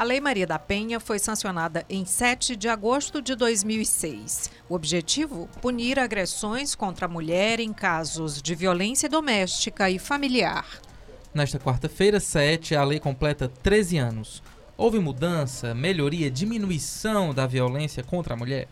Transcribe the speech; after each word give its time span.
A 0.00 0.02
Lei 0.02 0.18
Maria 0.18 0.46
da 0.46 0.58
Penha 0.58 0.98
foi 0.98 1.18
sancionada 1.18 1.84
em 1.86 2.06
7 2.06 2.56
de 2.56 2.70
agosto 2.70 3.20
de 3.20 3.34
2006. 3.34 4.50
O 4.66 4.74
objetivo? 4.74 5.46
Punir 5.60 5.98
agressões 5.98 6.74
contra 6.74 7.04
a 7.04 7.08
mulher 7.08 7.60
em 7.60 7.70
casos 7.70 8.40
de 8.40 8.54
violência 8.54 9.10
doméstica 9.10 9.90
e 9.90 9.98
familiar. 9.98 10.64
Nesta 11.34 11.58
quarta-feira, 11.58 12.18
7, 12.18 12.74
a 12.74 12.82
lei 12.82 12.98
completa 12.98 13.46
13 13.46 13.98
anos. 13.98 14.42
Houve 14.74 14.98
mudança, 14.98 15.74
melhoria, 15.74 16.30
diminuição 16.30 17.34
da 17.34 17.46
violência 17.46 18.02
contra 18.02 18.32
a 18.32 18.38
mulher? 18.38 18.68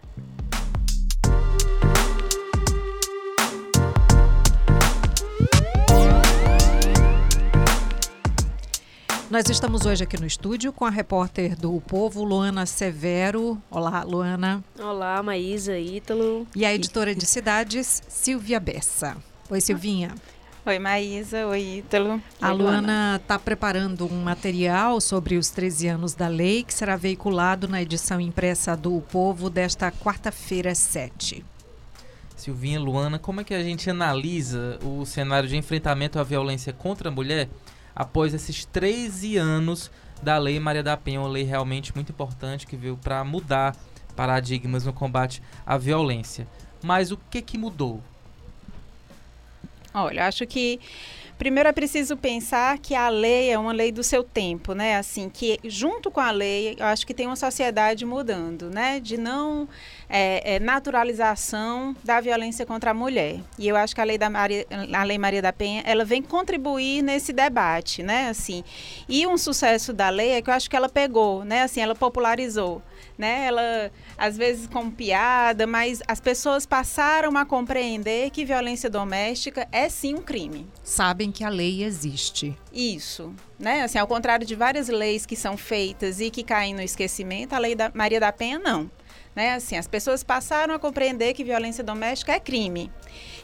Nós 9.35 9.49
estamos 9.49 9.85
hoje 9.85 10.01
aqui 10.01 10.17
no 10.17 10.25
estúdio 10.25 10.71
com 10.71 10.85
a 10.85 10.89
repórter 10.89 11.57
do 11.57 11.75
o 11.75 11.81
Povo, 11.81 12.23
Luana 12.23 12.65
Severo. 12.65 13.61
Olá, 13.69 14.01
Luana. 14.01 14.63
Olá, 14.79 15.21
Maísa, 15.21 15.77
Ítalo. 15.77 16.47
E 16.55 16.65
a 16.65 16.73
editora 16.73 17.13
de 17.13 17.25
cidades, 17.25 18.01
Silvia 18.07 18.61
Bessa. 18.61 19.17
Oi, 19.49 19.59
Silvinha. 19.59 20.15
Oi, 20.65 20.79
Maísa. 20.79 21.47
Oi, 21.47 21.79
Ítalo. 21.79 22.23
A 22.41 22.53
Luana 22.53 23.19
está 23.21 23.37
preparando 23.37 24.05
um 24.05 24.23
material 24.23 25.01
sobre 25.01 25.35
os 25.35 25.49
13 25.49 25.89
anos 25.89 26.13
da 26.13 26.29
lei 26.29 26.63
que 26.63 26.73
será 26.73 26.95
veiculado 26.95 27.67
na 27.67 27.81
edição 27.81 28.21
impressa 28.21 28.73
do 28.77 28.95
o 28.95 29.01
Povo 29.01 29.49
desta 29.49 29.91
quarta-feira, 29.91 30.73
7. 30.73 31.43
Silvinha, 32.37 32.79
Luana, 32.79 33.19
como 33.19 33.41
é 33.41 33.43
que 33.43 33.53
a 33.53 33.61
gente 33.61 33.89
analisa 33.89 34.79
o 34.81 35.05
cenário 35.05 35.49
de 35.49 35.57
enfrentamento 35.57 36.19
à 36.19 36.23
violência 36.23 36.71
contra 36.71 37.09
a 37.09 37.11
mulher 37.11 37.49
após 37.95 38.33
esses 38.33 38.65
13 38.65 39.37
anos 39.37 39.89
da 40.21 40.37
Lei 40.37 40.59
Maria 40.59 40.83
da 40.83 40.97
Penha, 40.97 41.19
uma 41.19 41.29
lei 41.29 41.43
realmente 41.43 41.93
muito 41.95 42.11
importante 42.11 42.67
que 42.67 42.75
veio 42.75 42.97
para 42.97 43.23
mudar 43.23 43.75
paradigmas 44.15 44.85
no 44.85 44.93
combate 44.93 45.41
à 45.65 45.77
violência. 45.77 46.47
Mas 46.83 47.11
o 47.11 47.17
que 47.29 47.41
que 47.41 47.57
mudou? 47.57 48.01
Olha, 49.93 50.27
acho 50.27 50.45
que 50.45 50.79
Primeiro 51.37 51.67
é 51.67 51.73
preciso 51.73 52.15
pensar 52.15 52.77
que 52.79 52.95
a 52.95 53.09
lei 53.09 53.49
é 53.49 53.59
uma 53.59 53.73
lei 53.73 53.91
do 53.91 54.01
seu 54.03 54.23
tempo, 54.23 54.73
né? 54.73 54.95
Assim, 54.95 55.29
que 55.29 55.59
junto 55.65 56.09
com 56.09 56.21
a 56.21 56.31
lei, 56.31 56.77
eu 56.79 56.85
acho 56.85 57.05
que 57.05 57.13
tem 57.13 57.27
uma 57.27 57.35
sociedade 57.35 58.05
mudando, 58.05 58.69
né? 58.69 59.01
De 59.01 59.17
não 59.17 59.67
é, 60.09 60.55
é, 60.55 60.59
naturalização 60.59 61.95
da 62.03 62.21
violência 62.21 62.65
contra 62.65 62.91
a 62.91 62.93
mulher. 62.93 63.41
E 63.59 63.67
eu 63.67 63.75
acho 63.75 63.93
que 63.93 63.99
a 63.99 64.05
lei 64.05 64.17
da 64.17 64.29
Maria, 64.29 64.65
a 64.93 65.03
lei 65.03 65.17
Maria 65.17 65.41
da 65.41 65.51
Penha, 65.51 65.83
ela 65.85 66.05
vem 66.05 66.21
contribuir 66.21 67.01
nesse 67.01 67.33
debate, 67.33 68.01
né? 68.01 68.29
Assim, 68.29 68.63
e 69.09 69.27
um 69.27 69.37
sucesso 69.37 69.91
da 69.91 70.09
lei 70.09 70.31
é 70.31 70.41
que 70.41 70.49
eu 70.49 70.53
acho 70.53 70.69
que 70.69 70.75
ela 70.75 70.87
pegou, 70.87 71.43
né? 71.43 71.63
Assim, 71.63 71.81
ela 71.81 71.95
popularizou 71.95 72.81
né? 73.17 73.45
Ela 73.45 73.91
às 74.17 74.37
vezes 74.37 74.67
com 74.67 74.89
piada, 74.89 75.65
mas 75.65 76.01
as 76.07 76.19
pessoas 76.19 76.65
passaram 76.65 77.35
a 77.37 77.45
compreender 77.45 78.29
que 78.29 78.45
violência 78.45 78.89
doméstica 78.89 79.67
é 79.71 79.89
sim 79.89 80.15
um 80.15 80.21
crime. 80.21 80.67
Sabem 81.25 81.31
que 81.31 81.43
a 81.43 81.49
lei 81.49 81.83
existe. 81.83 82.55
Isso, 82.71 83.33
né? 83.57 83.83
Assim, 83.83 83.97
ao 83.97 84.07
contrário 84.07 84.45
de 84.45 84.55
várias 84.55 84.87
leis 84.89 85.25
que 85.25 85.35
são 85.35 85.57
feitas 85.57 86.19
e 86.19 86.29
que 86.29 86.43
caem 86.43 86.73
no 86.73 86.81
esquecimento, 86.81 87.53
a 87.53 87.57
lei 87.57 87.73
da 87.73 87.91
Maria 87.93 88.19
da 88.19 88.31
Penha 88.31 88.59
não. 88.59 88.89
Né? 89.35 89.53
Assim, 89.53 89.75
as 89.75 89.87
pessoas 89.87 90.23
passaram 90.23 90.73
a 90.73 90.79
compreender 90.79 91.33
que 91.33 91.43
violência 91.43 91.83
doméstica 91.83 92.33
é 92.33 92.39
crime. 92.39 92.91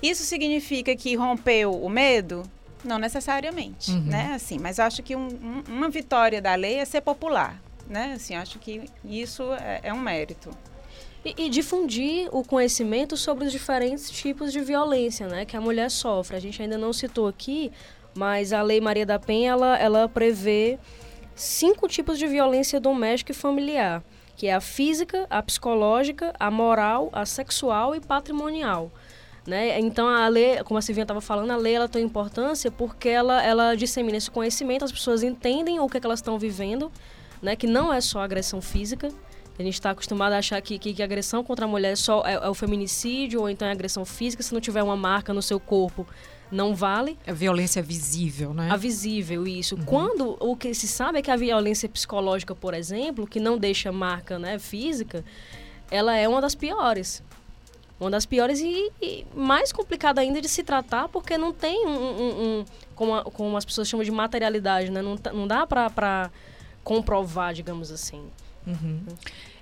Isso 0.02 0.24
significa 0.24 0.96
que 0.96 1.16
rompeu 1.16 1.72
o 1.72 1.90
medo? 1.90 2.44
Não 2.84 2.98
necessariamente, 2.98 3.92
uhum. 3.92 4.02
né? 4.02 4.34
Assim, 4.34 4.58
mas 4.58 4.80
acho 4.80 5.04
que 5.04 5.16
um, 5.16 5.28
um, 5.28 5.64
uma 5.68 5.90
vitória 5.90 6.42
da 6.42 6.56
lei 6.56 6.76
é 6.76 6.86
ser 6.86 7.02
popular 7.02 7.62
né? 7.92 8.14
Assim, 8.16 8.36
acho 8.36 8.58
que 8.58 8.86
isso 9.04 9.54
é, 9.54 9.82
é 9.84 9.94
um 9.94 10.00
mérito. 10.00 10.50
E, 11.24 11.46
e, 11.46 11.50
difundir 11.50 12.28
o 12.32 12.44
conhecimento 12.44 13.16
sobre 13.16 13.46
os 13.46 13.52
diferentes 13.52 14.10
tipos 14.10 14.52
de 14.52 14.60
violência, 14.60 15.28
né, 15.28 15.46
que 15.46 15.56
a 15.56 15.62
mulher 15.62 15.92
sofre. 15.92 16.36
A 16.36 16.40
gente 16.40 16.62
ainda 16.62 16.78
não 16.78 16.92
citou 16.92 17.28
aqui, 17.28 17.72
mas 18.16 18.52
a 18.52 18.62
Lei 18.62 18.82
Maria 18.82 19.06
da 19.06 19.20
Penha 19.20 19.52
ela, 19.52 19.78
ela 19.78 20.10
prevê 20.10 20.80
cinco 21.36 21.88
tipos 21.88 22.18
de 22.18 22.26
violência 22.26 22.80
doméstica 22.80 23.32
e 23.32 23.36
familiar, 23.36 24.04
que 24.36 24.48
é 24.48 24.54
a 24.54 24.60
física, 24.60 25.28
a 25.30 25.44
psicológica, 25.44 26.34
a 26.40 26.50
moral, 26.50 27.10
a 27.14 27.24
sexual 27.24 27.96
e 27.96 28.00
patrimonial. 28.00 28.92
Né? 29.46 29.80
Então 29.80 30.08
a 30.08 30.28
lei, 30.28 30.64
como 30.64 30.80
a 30.80 30.82
Silvinha 30.82 31.04
estava 31.04 31.22
falando, 31.22 31.52
a 31.52 31.58
lei 31.58 31.76
ela 31.76 31.88
tem 31.88 32.04
importância 32.04 32.72
porque 32.72 33.10
ela, 33.10 33.44
ela 33.44 33.76
dissemina 33.76 34.18
esse 34.18 34.30
conhecimento, 34.30 34.86
as 34.86 34.92
pessoas 34.92 35.22
entendem 35.22 35.80
o 35.80 35.88
que, 35.88 35.98
é 35.98 36.00
que 36.00 36.06
elas 36.06 36.20
estão 36.20 36.40
vivendo 36.40 36.92
né? 37.42 37.56
Que 37.56 37.68
não 37.68 37.92
é 37.92 38.00
só 38.00 38.20
agressão 38.22 38.62
física. 38.62 39.10
A 39.62 39.64
gente 39.64 39.76
está 39.76 39.92
acostumado 39.92 40.34
a 40.34 40.40
achar 40.40 40.60
que, 40.62 40.80
que, 40.80 40.94
que, 40.94 41.04
agressão 41.04 41.44
contra 41.44 41.66
a 41.66 41.68
mulher 41.68 41.96
só 41.96 42.24
é, 42.26 42.34
é, 42.34 42.50
o 42.50 42.54
feminicídio 42.54 43.42
ou 43.42 43.50
então 43.50 43.68
é 43.68 43.72
agressão 43.72 44.04
física. 44.04 44.42
Se 44.42 44.54
não 44.54 44.60
tiver 44.60 44.82
uma 44.82 44.98
marca 44.98 45.32
no 45.34 45.42
seu 45.42 45.60
corpo, 45.60 46.06
não 46.52 46.76
vale. 46.76 47.18
É 47.26 47.32
violência 47.32 47.82
visível, 47.82 48.54
né? 48.54 48.70
A 48.72 48.76
visível, 48.76 49.48
isso. 49.48 49.76
Uhum. 49.76 49.86
Quando 49.86 50.38
o 50.40 50.56
que 50.56 50.74
se 50.74 50.88
sabe 50.88 51.20
é 51.20 51.22
que 51.22 51.30
a 51.30 51.36
violência 51.36 51.88
psicológica, 51.88 52.56
por 52.56 52.74
exemplo, 52.74 53.28
que 53.28 53.40
não 53.40 53.58
deixa 53.58 53.92
marca 53.92 54.40
né, 54.40 54.58
física, 54.58 55.24
ela 55.92 56.16
é 56.16 56.28
uma 56.28 56.42
das 56.42 56.56
piores. 56.56 57.24
Uma 58.00 58.10
das 58.10 58.26
piores 58.26 58.60
e, 58.60 58.92
e 59.00 59.28
mais 59.36 59.72
complicada 59.72 60.22
ainda 60.22 60.42
de 60.42 60.50
se 60.50 60.64
tratar, 60.64 61.08
porque 61.08 61.38
não 61.38 61.54
tem 61.54 61.86
um, 61.86 61.92
um, 61.92 62.44
um 62.44 62.66
como, 62.96 63.14
a, 63.14 63.24
como, 63.26 63.56
as 63.56 63.64
pessoas 63.64 63.88
chamam 63.88 64.04
de 64.04 64.10
materialidade, 64.10 64.90
né? 64.90 65.04
Não, 65.04 65.16
não 65.34 65.48
dá 65.48 65.68
para 65.68 66.32
comprovar, 66.84 67.54
digamos 67.54 67.92
assim. 67.92 68.24
Uhum. 68.66 69.02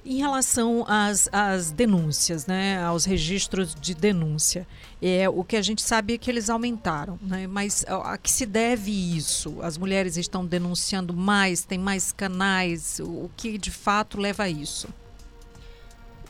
Em 0.06 0.18
relação 0.18 0.86
às, 0.88 1.28
às 1.32 1.72
denúncias, 1.72 2.48
né, 2.48 2.82
aos 2.84 3.04
registros 3.04 3.76
de 3.76 3.94
denúncia, 3.94 4.66
é, 5.02 5.28
o 5.28 5.44
que 5.44 5.58
a 5.58 5.62
gente 5.62 5.82
sabe 5.82 6.14
é 6.14 6.18
que 6.18 6.32
eles 6.32 6.50
aumentaram, 6.50 7.20
né, 7.22 7.46
mas 7.48 7.86
a, 7.88 8.18
que 8.18 8.32
se 8.32 8.46
deve 8.46 8.92
isso? 8.92 9.62
As 9.62 9.78
mulheres 9.78 10.16
estão 10.16 10.46
denunciando 10.46 11.14
mais, 11.14 11.66
tem 11.66 11.78
mais 11.78 12.12
canais, 12.14 13.00
o, 13.00 13.26
o 13.26 13.32
que 13.36 13.58
de 13.58 13.72
fato 13.72 14.20
leva 14.20 14.44
a 14.44 14.50
isso? 14.50 14.88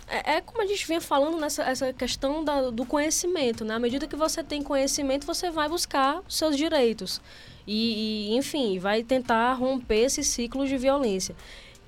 É, 0.09 0.37
é, 0.37 0.41
como 0.41 0.63
a 0.63 0.65
gente 0.65 0.87
vinha 0.87 0.99
falando 0.99 1.37
nessa 1.37 1.61
essa 1.63 1.93
questão 1.93 2.43
da, 2.43 2.71
do 2.71 2.83
conhecimento, 2.83 3.63
né? 3.63 3.75
À 3.75 3.79
medida 3.79 4.07
que 4.07 4.15
você 4.15 4.43
tem 4.43 4.63
conhecimento, 4.63 5.27
você 5.27 5.51
vai 5.51 5.69
buscar 5.69 6.21
os 6.27 6.35
seus 6.35 6.57
direitos 6.57 7.21
e, 7.67 8.31
e 8.31 8.35
enfim, 8.35 8.79
vai 8.79 9.03
tentar 9.03 9.53
romper 9.53 10.05
esse 10.05 10.23
ciclo 10.23 10.67
de 10.67 10.75
violência. 10.75 11.35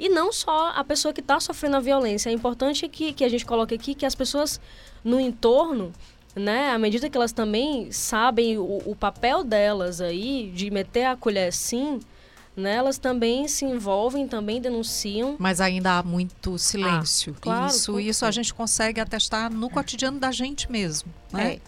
E 0.01 0.09
não 0.09 0.33
só 0.33 0.71
a 0.75 0.83
pessoa 0.83 1.13
que 1.13 1.21
está 1.21 1.39
sofrendo 1.39 1.77
a 1.77 1.79
violência. 1.79 2.31
É 2.31 2.33
importante 2.33 2.89
que, 2.89 3.13
que 3.13 3.23
a 3.23 3.29
gente 3.29 3.45
coloque 3.45 3.75
aqui 3.75 3.93
que 3.93 4.03
as 4.03 4.15
pessoas 4.15 4.59
no 5.03 5.19
entorno, 5.19 5.93
né, 6.35 6.71
à 6.71 6.79
medida 6.79 7.07
que 7.07 7.15
elas 7.15 7.31
também 7.31 7.91
sabem 7.91 8.57
o, 8.57 8.81
o 8.83 8.95
papel 8.95 9.43
delas 9.43 10.01
aí, 10.01 10.51
de 10.55 10.71
meter 10.71 11.05
a 11.05 11.15
colher 11.15 11.53
sim, 11.53 11.99
né, 12.55 12.77
elas 12.77 12.97
também 12.97 13.47
se 13.47 13.63
envolvem, 13.63 14.27
também 14.27 14.59
denunciam. 14.59 15.35
Mas 15.37 15.61
ainda 15.61 15.99
há 15.99 16.03
muito 16.03 16.57
silêncio. 16.57 17.35
Ah, 17.37 17.39
claro, 17.39 17.67
isso, 17.67 17.99
isso 17.99 18.25
a 18.25 18.31
gente 18.31 18.55
consegue 18.55 18.99
atestar 18.99 19.53
no 19.53 19.69
cotidiano 19.69 20.19
da 20.19 20.31
gente 20.31 20.71
mesmo. 20.71 21.13
Né? 21.31 21.53
É. 21.53 21.59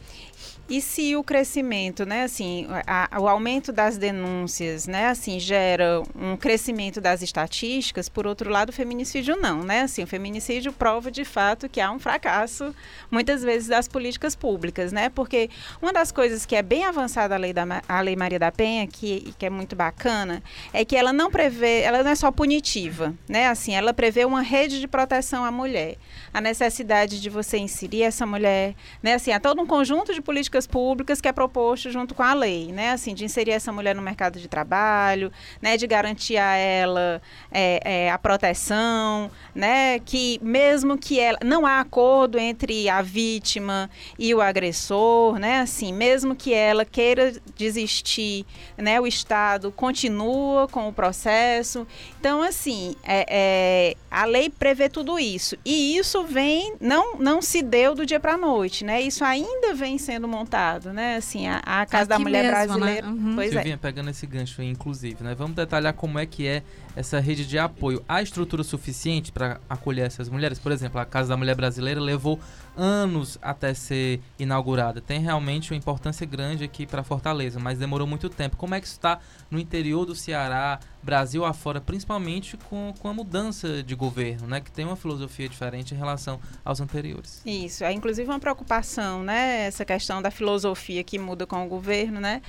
E 0.70 0.80
se 0.80 1.14
o 1.14 1.24
crescimento, 1.24 2.06
né, 2.06 2.24
assim, 2.24 2.66
a, 2.88 3.20
o 3.20 3.28
aumento 3.28 3.74
das 3.74 3.98
denúncias, 3.98 4.88
né, 4.88 5.08
assim, 5.08 5.38
gera 5.38 6.02
um 6.16 6.38
crescimento 6.38 7.02
das 7.02 7.22
estatísticas, 7.22 8.08
por 8.08 8.26
outro 8.26 8.50
lado, 8.50 8.70
o 8.70 8.74
feminicídio 8.74 9.36
não, 9.36 9.62
né? 9.62 9.82
Assim, 9.82 10.04
o 10.04 10.08
feminicídio 10.08 10.72
prova 10.72 11.12
de 11.12 11.26
fato 11.26 11.68
que 11.68 11.82
há 11.82 11.92
um 11.92 12.00
fracasso, 12.00 12.74
muitas 13.12 13.44
vezes, 13.44 13.68
das 13.68 13.90
políticas 13.90 14.38
públicas, 14.38 14.94
né? 14.94 15.10
Porque 15.10 15.50
uma 15.82 15.92
das 15.92 16.14
coisas 16.14 16.46
que 16.46 16.56
é 16.56 16.62
bem 16.62 16.86
avançada 16.86 17.36
a 17.36 17.38
lei, 17.38 17.52
da, 17.52 17.82
a 17.88 18.00
lei 18.00 18.16
Maria 18.16 18.40
da 18.40 18.52
Penha, 18.52 18.88
que, 18.88 19.34
que 19.38 19.46
é 19.46 19.50
muito 19.50 19.76
bacana, 19.76 20.42
é 20.72 20.86
que 20.86 20.96
ela 20.96 21.12
não 21.12 21.30
prevê, 21.30 21.82
ela 21.82 22.02
não 22.04 22.12
é 22.12 22.16
só 22.16 22.32
punitiva, 22.32 23.14
né? 23.28 23.50
Assim, 23.50 23.76
ela 23.76 23.94
prevê 23.94 24.24
uma 24.24 24.42
rede 24.42 24.80
de 24.80 24.88
proteção 24.88 25.44
à 25.44 25.52
mulher. 25.52 25.98
A 26.34 26.40
necessidade 26.40 27.20
de 27.20 27.30
você 27.30 27.58
inserir 27.58 28.04
essa 28.04 28.26
mulher, 28.26 28.76
né? 29.02 29.16
Assim, 29.16 29.34
há 29.34 29.42
todo 29.42 29.62
um 29.62 29.68
conjunto 29.68 30.14
de 30.14 30.22
políticas 30.22 30.53
políticas 30.54 30.68
públicas 30.68 31.22
que 31.22 31.28
é 31.28 31.32
proposto 31.32 31.90
junto 31.90 32.14
com 32.14 32.22
a 32.22 32.34
lei, 32.34 32.72
né? 32.72 32.92
Assim, 32.92 33.14
de 33.14 33.26
inserir 33.26 33.52
essa 33.52 33.72
mulher 33.72 33.96
no 33.96 34.02
mercado 34.02 34.40
de 34.40 34.48
trabalho, 34.48 35.32
né? 35.62 35.78
De 35.78 35.88
garantir 35.88 36.38
a 36.38 36.56
ela 36.56 37.22
é, 37.52 37.80
é, 37.84 38.12
a 38.12 38.18
proteção, 38.18 39.32
né? 39.56 40.00
Que 40.00 40.40
mesmo 40.44 40.98
que 40.98 41.20
ela 41.20 41.40
não 41.44 41.66
há 41.66 41.80
acordo 41.80 42.38
entre 42.38 42.88
a 42.90 43.02
vítima 43.02 43.90
e 44.18 44.34
o 44.36 44.42
agressor, 44.42 45.40
né? 45.40 45.62
Assim, 45.62 45.92
mesmo 45.92 46.36
que 46.36 46.54
ela 46.54 46.86
queira 46.86 47.34
desistir, 47.56 48.46
né? 48.78 49.00
O 49.02 49.08
Estado 49.08 49.72
continua 49.72 50.68
com 50.68 50.88
o 50.88 50.94
processo. 50.94 51.88
Então, 52.20 52.42
assim, 52.42 52.96
é, 53.04 53.26
é 53.30 53.98
a 54.12 54.26
lei 54.26 54.50
prevê 54.50 54.88
tudo 54.88 55.18
isso 55.18 55.58
e 55.66 55.98
isso 55.98 56.24
vem 56.24 56.76
não 56.80 57.18
não 57.18 57.42
se 57.42 57.62
deu 57.62 57.96
do 57.96 58.06
dia 58.06 58.20
para 58.20 58.34
a 58.34 58.38
noite, 58.38 58.84
né? 58.84 59.02
Isso 59.02 59.24
ainda 59.24 59.74
vem 59.74 59.98
sendo 59.98 60.28
montado 60.28 60.43
montado, 60.44 60.94
né? 60.94 61.16
Assim, 61.16 61.48
a, 61.48 61.58
a 61.58 61.86
Casa 61.86 62.04
Aqui 62.04 62.10
da 62.10 62.20
Mulher 62.20 62.44
mesmo, 62.44 62.56
né? 62.56 62.66
Brasileira. 62.66 63.08
Né? 63.08 63.14
Uhum. 63.14 63.36
Pois 63.36 63.50
é. 63.50 63.54
Silvinha, 63.54 63.76
é. 63.76 63.78
pegando 63.78 64.10
esse 64.10 64.28
gancho 64.28 64.62
aí, 64.62 64.70
inclusive, 64.70 65.24
né? 65.24 65.34
Vamos 65.34 65.56
detalhar 65.56 65.94
como 65.94 66.20
é 66.20 66.26
que 66.26 66.46
é 66.46 66.62
essa 66.96 67.20
rede 67.20 67.46
de 67.46 67.58
apoio. 67.58 68.04
Há 68.08 68.22
estrutura 68.22 68.64
suficiente 68.64 69.32
para 69.32 69.60
acolher 69.70 70.06
essas 70.06 70.30
mulheres? 70.30 70.60
Por 70.60 70.72
exemplo, 70.72 71.00
a 71.00 71.06
Casa 71.06 71.30
da 71.30 71.38
Mulher 71.38 71.56
Brasileira 71.56 72.00
levou 72.00 72.40
anos 72.76 73.38
até 73.42 73.74
ser 73.74 74.20
inaugurada. 74.38 75.00
Tem 75.00 75.20
realmente 75.20 75.72
uma 75.72 75.78
importância 75.78 76.26
grande 76.26 76.64
aqui 76.64 76.86
para 76.86 77.04
Fortaleza, 77.04 77.60
mas 77.60 77.78
demorou 77.78 78.08
muito 78.08 78.30
tempo. 78.30 78.58
Como 78.58 78.76
é 78.76 78.82
que 78.82 78.88
está 78.88 79.20
no 79.50 79.60
interior 79.60 80.06
do 80.06 80.16
Ceará, 80.16 80.80
Brasil 81.04 81.44
afora, 81.44 81.82
principalmente 81.82 82.58
com, 82.70 82.94
com 82.98 83.10
a 83.10 83.14
mudança 83.14 83.84
de 83.84 83.94
governo, 83.94 84.48
né, 84.48 84.62
que 84.62 84.72
tem 84.72 84.86
uma 84.86 84.96
filosofia 84.96 85.50
diferente 85.50 85.94
em 85.94 85.98
relação 85.98 86.40
aos 86.64 86.80
anteriores? 86.80 87.42
Isso, 87.46 87.84
é 87.84 87.92
inclusive 87.92 88.30
uma 88.30 88.40
preocupação, 88.40 89.22
né, 89.22 89.66
essa 89.68 89.84
questão 89.84 90.22
da 90.22 90.32
filosofia 90.32 91.04
que 91.04 91.20
muda 91.20 91.46
com 91.46 91.66
o 91.66 91.68
governo, 91.68 92.22
né? 92.22 92.42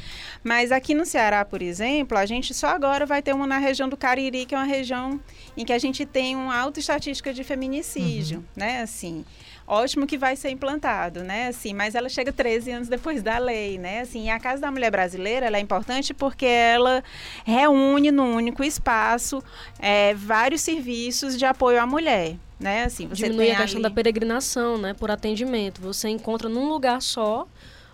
Mas 0.43 0.71
aqui 0.71 0.95
no 0.95 1.05
Ceará, 1.05 1.45
por 1.45 1.61
exemplo, 1.61 2.17
a 2.17 2.25
gente 2.25 2.55
só 2.55 2.69
agora 2.69 3.05
vai 3.05 3.21
ter 3.21 3.35
uma 3.35 3.47
na 3.47 3.59
região 3.59 3.89
do 3.89 3.97
Cariri, 3.97 4.34
que 4.47 4.55
é 4.55 4.59
uma 4.59 4.65
região 4.65 5.21
em 5.57 5.65
que 5.65 5.73
a 5.73 5.79
gente 5.79 6.05
tem 6.05 6.35
uma 6.35 6.57
alta 6.57 6.81
estatística 6.81 7.33
de 7.33 7.45
feminicídio, 7.45 8.39
uhum. 8.39 8.45
né, 8.57 8.83
assim 8.83 9.25
ótimo 9.67 10.07
que 10.07 10.19
vai 10.19 10.37
ser 10.37 10.51
implantado, 10.51 11.23
né? 11.23 11.49
Assim, 11.49 11.73
mas 11.73 11.95
ela 11.95 12.09
chega 12.09 12.33
13 12.33 12.71
anos 12.71 12.89
depois 12.89 13.23
da 13.23 13.39
lei, 13.39 13.79
né? 13.79 14.01
Assim, 14.01 14.31
a 14.31 14.39
Casa 14.39 14.61
da 14.61 14.71
Mulher 14.71 14.91
Brasileira 14.91 15.47
é 15.47 15.61
importante 15.61 16.13
porque 16.13 16.47
ela 16.47 17.03
reúne 17.45 18.11
num 18.11 18.35
único 18.35 18.63
espaço 18.63 19.43
é, 19.79 20.15
vários 20.15 20.61
serviços 20.61 21.37
de 21.39 21.45
apoio 21.45 21.81
à 21.81 21.87
mulher. 21.87 22.37
Né? 22.61 22.85
Assim, 22.85 23.07
você 23.07 23.25
Diminui 23.25 23.51
a 23.51 23.57
questão 23.57 23.79
ali... 23.79 23.83
da 23.83 23.91
peregrinação, 23.91 24.79
né? 24.79 24.95
Por 24.95 25.11
atendimento. 25.11 25.81
Você 25.83 26.09
encontra 26.09 26.49
num 26.49 26.69
lugar 26.69 27.03
só 27.03 27.47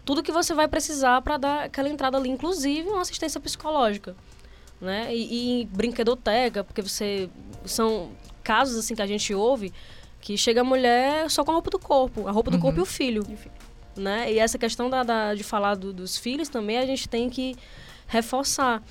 tudo 0.05 0.23
que 0.23 0.33
você 0.33 0.55
vai 0.55 0.69
precisar 0.69 1.21
para 1.23 1.37
dar 1.37 1.65
aquela 1.65 1.89
entrada 1.89 2.17
ali, 2.17 2.29
inclusive 2.29 2.89
uma 2.89 3.01
assistência 3.01 3.41
psicológica, 3.41 4.15
né? 4.81 5.15
E, 5.15 5.63
e 5.63 5.67
brinquedoteca, 5.67 6.65
porque 6.65 6.83
você 6.83 7.29
são 7.65 8.11
casos 8.43 8.77
assim 8.77 8.95
que 8.95 9.03
a 9.03 9.07
gente 9.07 9.35
ouve 9.35 9.73
que 10.21 10.37
chega 10.37 10.61
a 10.61 10.65
mulher 10.65 11.31
só 11.31 11.45
com 11.45 11.51
a 11.51 11.55
roupa 11.55 11.71
do 11.71 11.79
corpo, 11.79 12.29
a 12.29 12.31
roupa 12.31 12.51
do 12.51 12.55
uhum. 12.55 12.61
corpo 12.61 12.79
e 12.79 12.83
o 12.83 12.87
filho. 12.87 13.23
E, 13.29 13.37
filho. 13.37 13.55
Né? 13.97 14.33
e 14.33 14.39
essa 14.39 14.57
questão 14.57 14.89
da, 14.89 15.03
da 15.03 15.35
de 15.35 15.43
falar 15.43 15.75
do, 15.75 15.93
dos 15.93 16.17
filhos 16.17 16.49
também 16.49 16.79
a 16.79 16.87
gente 16.87 17.09
tem 17.09 17.29
que 17.29 17.57
reforçar. 18.07 18.83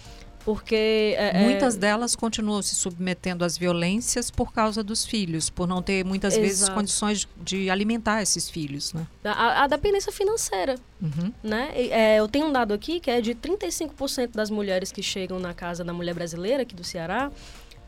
Porque. 0.45 1.15
É, 1.18 1.41
é 1.41 1.44
muitas 1.44 1.75
delas 1.75 2.15
continuam 2.15 2.62
se 2.62 2.75
submetendo 2.75 3.44
às 3.44 3.57
violências 3.57 4.31
por 4.31 4.53
causa 4.53 4.83
dos 4.83 5.06
filhos, 5.06 5.50
por 5.50 5.68
não 5.68 5.81
ter 5.81 6.03
muitas 6.03 6.33
Exato. 6.33 6.47
vezes 6.47 6.69
condições 6.69 7.27
de 7.38 7.69
alimentar 7.69 8.21
esses 8.21 8.50
filhos. 8.50 8.94
Né? 8.94 9.06
A, 9.24 9.63
a 9.63 9.68
dependência 9.68 10.12
financeira. 10.12 10.75
Uhum. 11.01 11.33
Né? 11.44 11.71
É, 11.75 12.19
eu 12.19 12.27
tenho 12.27 12.47
um 12.47 12.51
dado 12.51 12.74
aqui 12.74 13.00
que 13.00 13.12
é 13.12 13.21
de 13.21 13.36
35% 13.36 14.31
das 14.33 14.50
mulheres 14.50 14.91
que 14.91 15.03
chegam 15.03 15.39
na 15.39 15.53
casa 15.53 15.83
da 15.83 15.94
mulher 15.94 16.13
brasileira, 16.13 16.63
aqui 16.63 16.75
do 16.75 16.83
Ceará, 16.83 17.31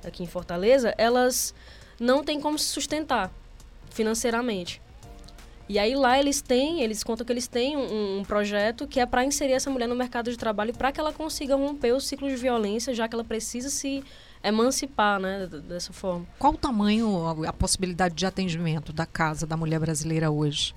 aqui 0.05 0.23
em 0.23 0.27
Fortaleza, 0.27 0.93
elas 0.97 1.53
não 1.99 2.23
tem 2.23 2.39
como 2.39 2.57
se 2.57 2.65
sustentar 2.65 3.31
financeiramente. 3.91 4.81
E 5.71 5.79
aí 5.79 5.95
lá 5.95 6.19
eles 6.19 6.41
têm, 6.41 6.81
eles 6.81 7.01
contam 7.01 7.25
que 7.25 7.31
eles 7.31 7.47
têm 7.47 7.77
um, 7.77 8.19
um 8.19 8.25
projeto 8.25 8.85
que 8.85 8.99
é 8.99 9.05
para 9.05 9.23
inserir 9.23 9.53
essa 9.53 9.69
mulher 9.69 9.87
no 9.87 9.95
mercado 9.95 10.29
de 10.29 10.35
trabalho 10.35 10.73
para 10.73 10.91
que 10.91 10.99
ela 10.99 11.13
consiga 11.13 11.55
romper 11.55 11.93
o 11.93 11.99
ciclo 12.01 12.27
de 12.27 12.35
violência, 12.35 12.93
já 12.93 13.07
que 13.07 13.15
ela 13.15 13.23
precisa 13.23 13.69
se 13.69 14.03
emancipar, 14.43 15.17
né, 15.17 15.47
dessa 15.47 15.93
forma. 15.93 16.27
Qual 16.37 16.51
o 16.51 16.57
tamanho, 16.57 17.25
a 17.47 17.53
possibilidade 17.53 18.13
de 18.15 18.25
atendimento 18.25 18.91
da 18.91 19.05
casa 19.05 19.47
da 19.47 19.55
mulher 19.55 19.79
brasileira 19.79 20.29
hoje? 20.29 20.75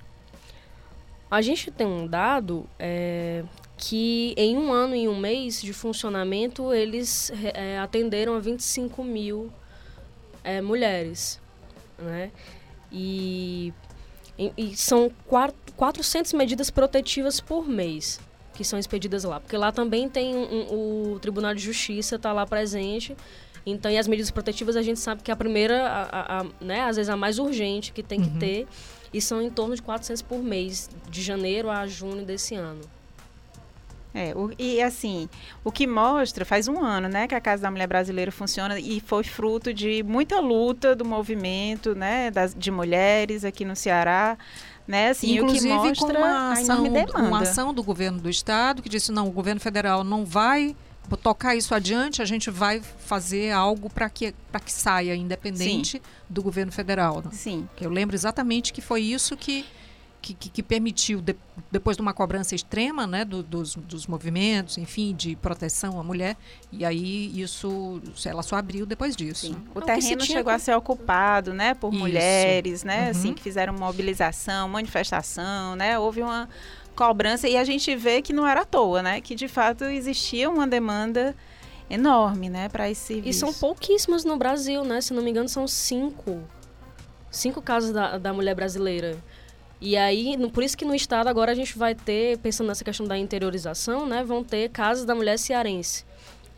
A 1.29 1.43
gente 1.43 1.73
tem 1.73 1.89
um 1.89 2.07
dado 2.07 2.65
é, 2.79 3.43
que 3.77 4.33
em 4.37 4.57
um 4.57 4.73
ano 4.73 4.95
e 4.95 5.09
um 5.09 5.19
mês 5.19 5.61
de 5.61 5.73
funcionamento 5.73 6.73
eles 6.73 7.33
é, 7.53 7.81
atenderam 7.81 8.37
a 8.37 8.39
25 8.39 9.03
mil 9.03 9.53
é, 10.45 10.61
mulheres, 10.61 11.41
né? 11.99 12.31
E, 12.93 13.75
e, 14.39 14.53
e 14.57 14.77
são 14.77 15.11
quatro, 15.27 15.57
400 15.77 16.33
medidas 16.33 16.71
protetivas 16.71 17.41
por 17.41 17.69
mês 17.69 18.21
que 18.55 18.65
são 18.65 18.79
expedidas 18.79 19.25
lá, 19.25 19.41
porque 19.41 19.57
lá 19.57 19.73
também 19.73 20.09
tem 20.09 20.35
um, 20.35 20.45
um, 20.45 21.13
o 21.15 21.19
Tribunal 21.19 21.55
de 21.55 21.61
Justiça 21.61 22.17
está 22.17 22.33
lá 22.33 22.47
presente. 22.47 23.17
Então, 23.67 23.91
e 23.91 23.99
as 23.99 24.07
medidas 24.07 24.31
protetivas 24.31 24.77
a 24.77 24.83
gente 24.83 25.01
sabe 25.01 25.23
que 25.23 25.31
a 25.31 25.37
primeira, 25.37 25.89
a, 25.89 26.03
a, 26.03 26.41
a, 26.41 26.47
né, 26.61 26.83
às 26.83 26.97
vezes 26.97 27.11
a 27.11 27.17
mais 27.17 27.39
urgente 27.39 27.93
que 27.93 28.03
tem 28.03 28.21
uhum. 28.21 28.31
que 28.31 28.39
ter, 28.39 28.67
e 29.13 29.21
são 29.21 29.41
em 29.41 29.51
torno 29.51 29.75
de 29.75 29.83
400 29.83 30.23
por 30.23 30.43
mês, 30.43 30.91
de 31.11 31.23
janeiro 31.23 31.71
a 31.71 31.87
junho 31.87 32.25
desse 32.25 32.55
ano. 32.55 32.81
É, 34.15 34.33
o, 34.37 34.53
e 34.57 34.81
assim, 34.81 35.29
o 35.65 35.73
que 35.73 35.89
mostra, 35.89 36.45
faz 36.45 36.69
um 36.69 36.81
ano, 36.81 37.09
né, 37.09 37.27
que 37.27 37.35
a 37.35 37.41
Casa 37.41 37.63
da 37.63 37.71
Mulher 37.71 37.89
Brasileira 37.89 38.31
funciona 38.31 38.79
e 38.79 39.01
foi 39.01 39.25
fruto 39.25 39.75
de 39.75 40.05
muita 40.05 40.39
luta 40.39 40.95
do 40.95 41.05
movimento, 41.05 41.97
né, 41.97 42.31
das, 42.31 42.55
de 42.55 42.71
mulheres 42.71 43.45
aqui 43.45 43.65
no 43.65 43.75
Ceará, 43.75 44.39
né, 44.87 45.09
assim, 45.09 45.37
Inclusive, 45.37 45.67
o 45.67 45.83
que 45.83 45.89
mostra 45.89 46.15
com 46.15 46.19
uma 46.19 46.53
ação, 46.53 46.85
uma 47.17 47.41
ação 47.41 47.75
do 47.75 47.83
governo 47.83 48.21
do 48.21 48.31
estado 48.31 48.83
que 48.83 48.89
disse 48.89 49.11
não, 49.11 49.27
o 49.27 49.33
governo 49.33 49.61
federal 49.61 50.05
não 50.05 50.25
vai 50.25 50.77
tocar 51.23 51.57
isso 51.57 51.75
adiante, 51.75 52.23
a 52.23 52.25
gente 52.25 52.51
vai 52.51 52.81
fazer 52.81 53.51
algo 53.51 53.91
para 53.91 54.09
que, 54.09 54.33
que 54.65 54.73
saia 54.73 55.15
independente 55.15 55.99
Sim. 55.99 56.03
do 56.31 56.43
governo 56.43 56.73
federal. 56.73 57.17
Né? 57.17 57.31
Sim. 57.33 57.69
Eu 57.81 57.91
lembro 57.91 58.17
exatamente 58.17 58.73
que 58.73 58.81
foi 58.81 59.03
isso 59.03 59.37
que 59.37 59.67
que, 60.25 60.33
que, 60.33 60.49
que 60.49 60.63
permitiu, 60.63 61.21
de, 61.21 61.37
depois 61.71 61.99
de 61.99 62.01
uma 62.01 62.15
cobrança 62.15 62.55
extrema 62.55 63.07
né, 63.07 63.27
do, 63.27 63.43
dos, 63.43 63.75
dos 63.77 64.07
movimentos, 64.07 64.79
enfim, 64.79 65.15
de 65.15 65.37
proteção 65.37 66.01
à 66.01 66.03
mulher, 66.03 66.35
e 66.73 66.83
aí 66.83 67.39
isso, 67.39 68.01
ela 68.25 68.43
só 68.43 68.57
abriu 68.57 68.87
depois 68.87 69.15
disso. 69.15 69.49
Sim. 69.49 69.57
O 69.75 69.83
terreno 69.83 70.23
chegou 70.23 70.51
a 70.51 70.59
ser 70.59 70.75
ocupado 70.75 71.53
né, 71.53 71.75
por 71.75 71.93
isso. 71.93 72.01
mulheres, 72.01 72.85
né, 72.85 72.95
assim, 72.95 73.05
uhum. 73.05 73.11
assim, 73.11 73.35
que 73.35 73.43
fizeram 73.43 73.75
mobilização, 73.75 74.67
manifestação, 74.67 75.77
né, 75.77 75.99
houve 75.99 76.23
uma 76.23 76.49
cobrança, 76.97 77.47
e 77.47 77.57
a 77.59 77.65
gente 77.65 77.95
vê 77.95 78.23
que 78.23 78.33
não 78.33 78.47
era 78.47 78.63
à 78.63 78.65
toa, 78.65 79.03
né, 79.03 79.21
que 79.21 79.35
de 79.35 79.47
fato 79.47 79.85
existia 79.85 80.49
uma 80.49 80.67
demanda 80.67 81.37
enorme, 81.91 82.49
né, 82.49 82.71
para 82.71 82.89
esse 82.89 83.03
serviço. 83.03 83.29
E 83.29 83.35
são 83.35 83.53
pouquíssimas 83.53 84.25
no 84.25 84.39
Brasil, 84.39 84.85
né, 84.85 85.03
se 85.03 85.13
não 85.13 85.23
me 85.23 85.31
engano 85.31 85.51
são 85.51 85.69
cinco, 85.69 86.43
cinco 87.31 87.61
casos 87.61 87.93
da, 87.93 88.17
da 88.17 88.33
mulher 88.33 88.55
brasileira. 88.55 89.19
E 89.85 89.99
aí, 89.99 90.35
no, 90.39 90.51
por 90.51 90.65
isso 90.65 90.75
que 90.79 90.85
no 90.85 90.95
estado 90.95 91.29
agora 91.29 91.53
a 91.53 91.55
gente 91.55 91.77
vai 91.77 91.95
ter, 91.95 92.39
pensando 92.39 92.69
nessa 92.69 92.83
questão 92.83 93.07
da 93.07 93.19
interiorização, 93.19 94.07
né, 94.07 94.25
vão 94.25 94.43
ter 94.43 94.71
casas 94.71 95.05
da 95.05 95.15
mulher 95.15 95.39
cearense. 95.39 96.07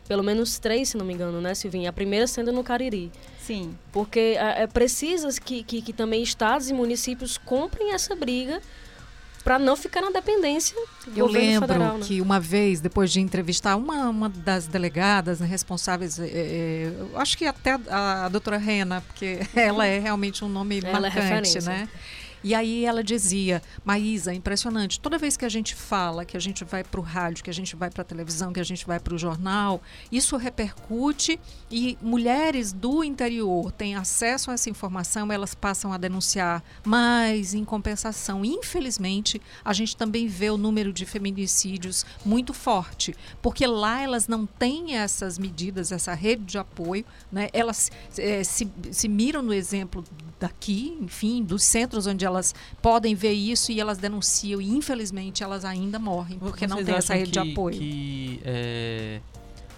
Pelo 0.07 0.23
menos 0.23 0.57
três, 0.57 0.87
se 0.87 0.97
não 0.97 1.05
me 1.05 1.13
engano, 1.13 1.41
né, 1.41 1.53
Silvinha? 1.53 1.89
A 1.89 1.93
primeira 1.93 2.25
sendo 2.25 2.53
no 2.53 2.63
Cariri. 2.63 3.11
Sim. 3.41 3.77
Porque 3.91 4.37
é, 4.39 4.63
é 4.63 4.67
precisa 4.67 5.27
que, 5.41 5.61
que, 5.61 5.81
que 5.81 5.91
também 5.91 6.23
estados 6.23 6.69
e 6.69 6.73
municípios 6.73 7.37
comprem 7.37 7.91
essa 7.91 8.15
briga 8.15 8.61
para 9.43 9.59
não 9.59 9.75
ficar 9.75 10.01
na 10.01 10.09
dependência 10.09 10.77
do 11.05 11.19
Eu 11.19 11.27
lembro 11.27 11.67
federal, 11.67 11.97
né? 11.97 12.05
que 12.05 12.21
uma 12.21 12.39
vez, 12.39 12.79
depois 12.79 13.11
de 13.11 13.19
entrevistar 13.19 13.75
uma, 13.75 14.07
uma 14.09 14.29
das 14.29 14.67
delegadas 14.67 15.41
né, 15.41 15.47
responsáveis, 15.47 16.17
é, 16.17 16.27
é, 16.27 16.91
acho 17.15 17.37
que 17.37 17.43
até 17.43 17.77
a, 17.89 18.25
a 18.25 18.29
doutora 18.29 18.57
Rena, 18.57 19.01
porque 19.01 19.39
ela 19.53 19.85
é 19.85 19.99
realmente 19.99 20.45
um 20.45 20.49
nome 20.49 20.79
ela 20.79 21.07
é 21.07 21.11
marcante, 21.11 21.57
é 21.57 21.61
né? 21.61 21.89
E 22.43 22.53
aí 22.53 22.85
ela 22.85 23.03
dizia, 23.03 23.61
Maísa, 23.83 24.33
impressionante, 24.33 24.99
toda 24.99 25.17
vez 25.17 25.35
que 25.35 25.45
a 25.45 25.49
gente 25.49 25.73
fala, 25.75 26.25
que 26.25 26.37
a 26.37 26.39
gente 26.39 26.63
vai 26.63 26.83
para 26.83 26.99
o 26.99 27.03
rádio, 27.03 27.43
que 27.43 27.49
a 27.49 27.53
gente 27.53 27.75
vai 27.75 27.89
para 27.89 28.01
a 28.01 28.05
televisão, 28.05 28.53
que 28.53 28.59
a 28.59 28.63
gente 28.63 28.85
vai 28.85 28.99
para 28.99 29.13
o 29.13 29.17
jornal, 29.17 29.81
isso 30.11 30.37
repercute 30.37 31.39
e 31.69 31.97
mulheres 32.01 32.71
do 32.71 33.03
interior 33.03 33.71
têm 33.71 33.95
acesso 33.95 34.51
a 34.51 34.53
essa 34.53 34.69
informação, 34.69 35.31
elas 35.31 35.55
passam 35.55 35.91
a 35.91 35.97
denunciar, 35.97 36.63
mas 36.85 37.53
em 37.53 37.65
compensação, 37.65 38.45
infelizmente, 38.45 39.41
a 39.65 39.73
gente 39.73 39.97
também 39.97 40.27
vê 40.27 40.49
o 40.49 40.57
número 40.57 40.93
de 40.93 41.05
feminicídios 41.05 42.05
muito 42.25 42.53
forte, 42.53 43.15
porque 43.41 43.65
lá 43.65 44.01
elas 44.01 44.27
não 44.27 44.45
têm 44.45 44.95
essas 44.95 45.39
medidas, 45.39 45.91
essa 45.91 46.13
rede 46.13 46.43
de 46.43 46.57
apoio, 46.57 47.05
né? 47.31 47.49
elas 47.51 47.91
é, 48.17 48.43
se, 48.43 48.69
se 48.91 49.07
miram 49.07 49.41
no 49.41 49.53
exemplo 49.53 50.03
daqui, 50.39 50.97
enfim, 51.01 51.43
dos 51.43 51.63
centros 51.63 52.05
onde 52.05 52.25
elas 52.25 52.36
podem 52.81 53.15
ver 53.15 53.33
isso 53.33 53.71
e 53.71 53.79
elas 53.79 53.97
denunciam 53.97 54.61
e 54.61 54.69
infelizmente 54.69 55.43
elas 55.43 55.65
ainda 55.65 55.99
morrem 55.99 56.39
porque 56.39 56.67
Vocês 56.67 56.69
não 56.69 56.83
tem 56.83 56.95
essa 56.95 57.13
rede 57.13 57.31
que, 57.31 57.31
de 57.31 57.51
apoio. 57.51 57.77
Que, 57.77 58.41
é, 58.43 59.21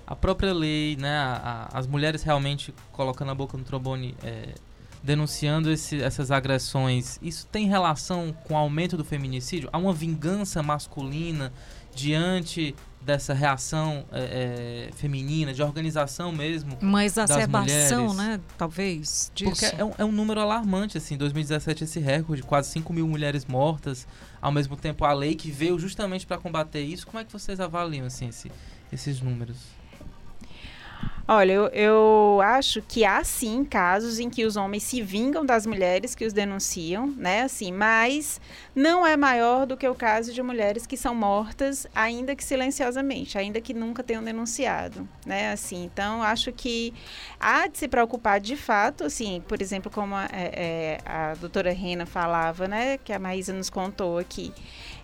a 0.05 0.15
própria 0.15 0.53
lei, 0.53 0.95
né, 0.95 1.17
a, 1.17 1.69
a, 1.71 1.79
as 1.79 1.85
mulheres 1.85 2.23
realmente 2.23 2.73
colocando 2.91 3.29
a 3.29 3.35
boca 3.35 3.57
no 3.57 3.63
trombone, 3.63 4.15
é, 4.23 4.55
denunciando 5.03 5.71
esse, 5.71 6.01
essas 6.01 6.31
agressões, 6.31 7.19
isso 7.21 7.47
tem 7.47 7.67
relação 7.67 8.35
com 8.45 8.53
o 8.53 8.57
aumento 8.57 8.97
do 8.97 9.05
feminicídio? 9.05 9.69
Há 9.71 9.77
uma 9.77 9.93
vingança 9.93 10.61
masculina 10.63 11.53
diante 11.93 12.75
dessa 13.01 13.33
reação 13.33 14.05
é, 14.11 14.89
é, 14.89 14.95
feminina, 14.95 15.53
de 15.53 15.63
organização 15.63 16.31
mesmo. 16.31 16.77
Uma 16.81 17.05
exacerbação, 17.05 18.13
né? 18.13 18.39
Talvez. 18.57 19.31
Disso. 19.33 19.51
Porque 19.51 19.65
é 19.65 19.83
um, 19.83 19.91
é 19.97 20.05
um, 20.05 20.11
número 20.11 20.39
alarmante, 20.39 20.97
assim. 20.97 21.17
2017, 21.17 21.85
esse 21.85 21.99
recorde, 21.99 22.43
quase 22.43 22.69
5 22.71 22.91
mil 22.93 23.07
mulheres 23.07 23.45
mortas. 23.45 24.07
Ao 24.41 24.51
mesmo 24.51 24.75
tempo, 24.75 25.05
a 25.05 25.13
lei 25.13 25.35
que 25.35 25.49
veio 25.49 25.79
justamente 25.79 26.27
para 26.27 26.37
combater 26.37 26.81
isso. 26.81 27.07
Como 27.07 27.19
é 27.19 27.23
que 27.23 27.31
vocês 27.31 27.59
avaliam, 27.59 28.05
assim, 28.05 28.27
esse, 28.27 28.51
esses 28.91 29.21
números? 29.21 29.78
Olha, 31.31 31.53
eu, 31.53 31.67
eu, 31.67 32.41
acho 32.41 32.81
que 32.81 33.05
há 33.05 33.23
sim 33.23 33.63
casos 33.63 34.17
em 34.17 34.31
que 34.31 34.45
os 34.45 34.55
homens 34.55 34.81
se 34.81 34.99
vingam 34.99 35.45
das 35.45 35.63
mulheres 35.63 36.15
que 36.15 36.25
os 36.25 36.33
denunciam, 36.33 37.05
né? 37.15 37.43
Assim, 37.43 37.71
mas 37.71 38.41
não 38.73 39.05
é 39.05 39.15
maior 39.15 39.67
do 39.67 39.77
que 39.77 39.87
o 39.87 39.93
caso 39.93 40.33
de 40.33 40.41
mulheres 40.41 40.87
que 40.87 40.97
são 40.97 41.13
mortas, 41.13 41.85
ainda 41.93 42.35
que 42.35 42.43
silenciosamente, 42.43 43.37
ainda 43.37 43.61
que 43.61 43.75
nunca 43.75 44.01
tenham 44.01 44.23
denunciado, 44.23 45.07
né? 45.23 45.51
Assim, 45.51 45.83
então 45.83 46.23
acho 46.23 46.51
que 46.51 46.95
há 47.39 47.67
de 47.67 47.77
se 47.77 47.87
preocupar 47.87 48.39
de 48.39 48.57
fato, 48.57 49.03
assim, 49.03 49.43
por 49.47 49.61
exemplo, 49.61 49.91
como 49.91 50.15
a, 50.15 50.25
é, 50.33 50.51
é 50.55 50.97
a 51.05 51.35
doutora 51.35 51.71
Rena 51.71 52.07
falava, 52.07 52.67
né? 52.67 52.97
Que 52.97 53.13
a 53.13 53.19
Maísa 53.19 53.53
nos 53.53 53.69
contou 53.69 54.17
aqui. 54.17 54.51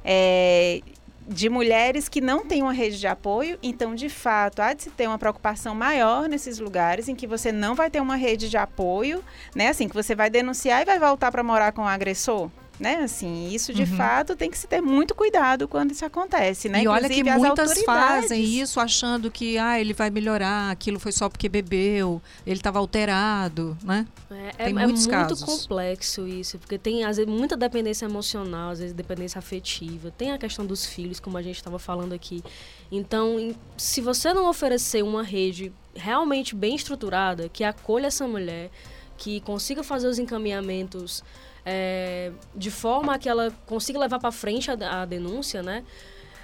É, 0.03 0.81
de 1.27 1.49
mulheres 1.49 2.07
que 2.07 2.21
não 2.21 2.45
têm 2.45 2.61
uma 2.61 2.73
rede 2.73 2.99
de 2.99 3.07
apoio, 3.07 3.57
então, 3.61 3.95
de 3.95 4.09
fato, 4.09 4.61
há 4.61 4.73
de 4.73 4.83
se 4.83 4.89
ter 4.91 5.07
uma 5.07 5.17
preocupação 5.17 5.73
maior 5.73 6.27
nesses 6.27 6.59
lugares 6.59 7.07
em 7.07 7.15
que 7.15 7.25
você 7.25 7.51
não 7.51 7.75
vai 7.75 7.89
ter 7.89 8.01
uma 8.01 8.15
rede 8.15 8.49
de 8.49 8.57
apoio, 8.57 9.23
né? 9.55 9.69
Assim, 9.69 9.87
que 9.87 9.95
você 9.95 10.13
vai 10.13 10.29
denunciar 10.29 10.81
e 10.81 10.85
vai 10.85 10.99
voltar 10.99 11.31
para 11.31 11.43
morar 11.43 11.71
com 11.71 11.81
o 11.81 11.87
agressor 11.87 12.49
né? 12.79 12.95
Assim, 12.97 13.49
isso 13.49 13.73
de 13.73 13.83
uhum. 13.83 13.97
fato 13.97 14.35
tem 14.35 14.49
que 14.49 14.57
se 14.57 14.67
ter 14.67 14.81
muito 14.81 15.15
cuidado 15.15 15.67
quando 15.67 15.91
isso 15.91 16.05
acontece, 16.05 16.67
né? 16.67 16.83
E 16.83 16.87
olha 16.87 17.07
que 17.07 17.23
muitas 17.23 17.81
fazem 17.83 18.43
isso 18.43 18.79
achando 18.79 19.31
que 19.31 19.57
ah, 19.57 19.79
ele 19.79 19.93
vai 19.93 20.09
melhorar, 20.09 20.71
aquilo 20.71 20.99
foi 20.99 21.11
só 21.11 21.29
porque 21.29 21.47
bebeu, 21.47 22.21
ele 22.45 22.57
estava 22.57 22.79
alterado, 22.79 23.77
né? 23.83 24.05
É, 24.29 24.65
tem 24.65 24.67
é, 24.67 24.85
muitos 24.85 25.07
é 25.07 25.17
muito 25.17 25.45
complexo 25.45 26.27
isso, 26.27 26.57
porque 26.59 26.77
tem 26.77 27.03
às 27.03 27.17
vezes 27.17 27.31
muita 27.31 27.55
dependência 27.55 28.05
emocional, 28.05 28.71
às 28.71 28.79
vezes 28.79 28.93
dependência 28.93 29.39
afetiva, 29.39 30.11
tem 30.11 30.31
a 30.31 30.37
questão 30.37 30.65
dos 30.65 30.85
filhos, 30.85 31.19
como 31.19 31.37
a 31.37 31.41
gente 31.41 31.57
estava 31.57 31.79
falando 31.79 32.13
aqui. 32.13 32.43
Então, 32.91 33.55
se 33.77 34.01
você 34.01 34.33
não 34.33 34.49
oferecer 34.49 35.03
uma 35.03 35.23
rede 35.23 35.71
realmente 35.95 36.53
bem 36.55 36.75
estruturada, 36.75 37.49
que 37.49 37.63
acolha 37.63 38.07
essa 38.07 38.27
mulher, 38.27 38.69
que 39.17 39.39
consiga 39.41 39.83
fazer 39.83 40.07
os 40.07 40.19
encaminhamentos 40.19 41.23
é, 41.65 42.31
de 42.55 42.69
forma 42.69 43.17
que 43.17 43.27
ela 43.27 43.51
consiga 43.65 43.97
levar 43.97 44.19
para 44.19 44.31
frente 44.31 44.69
a, 44.69 45.01
a, 45.01 45.05
denúncia, 45.05 45.63
né? 45.63 45.83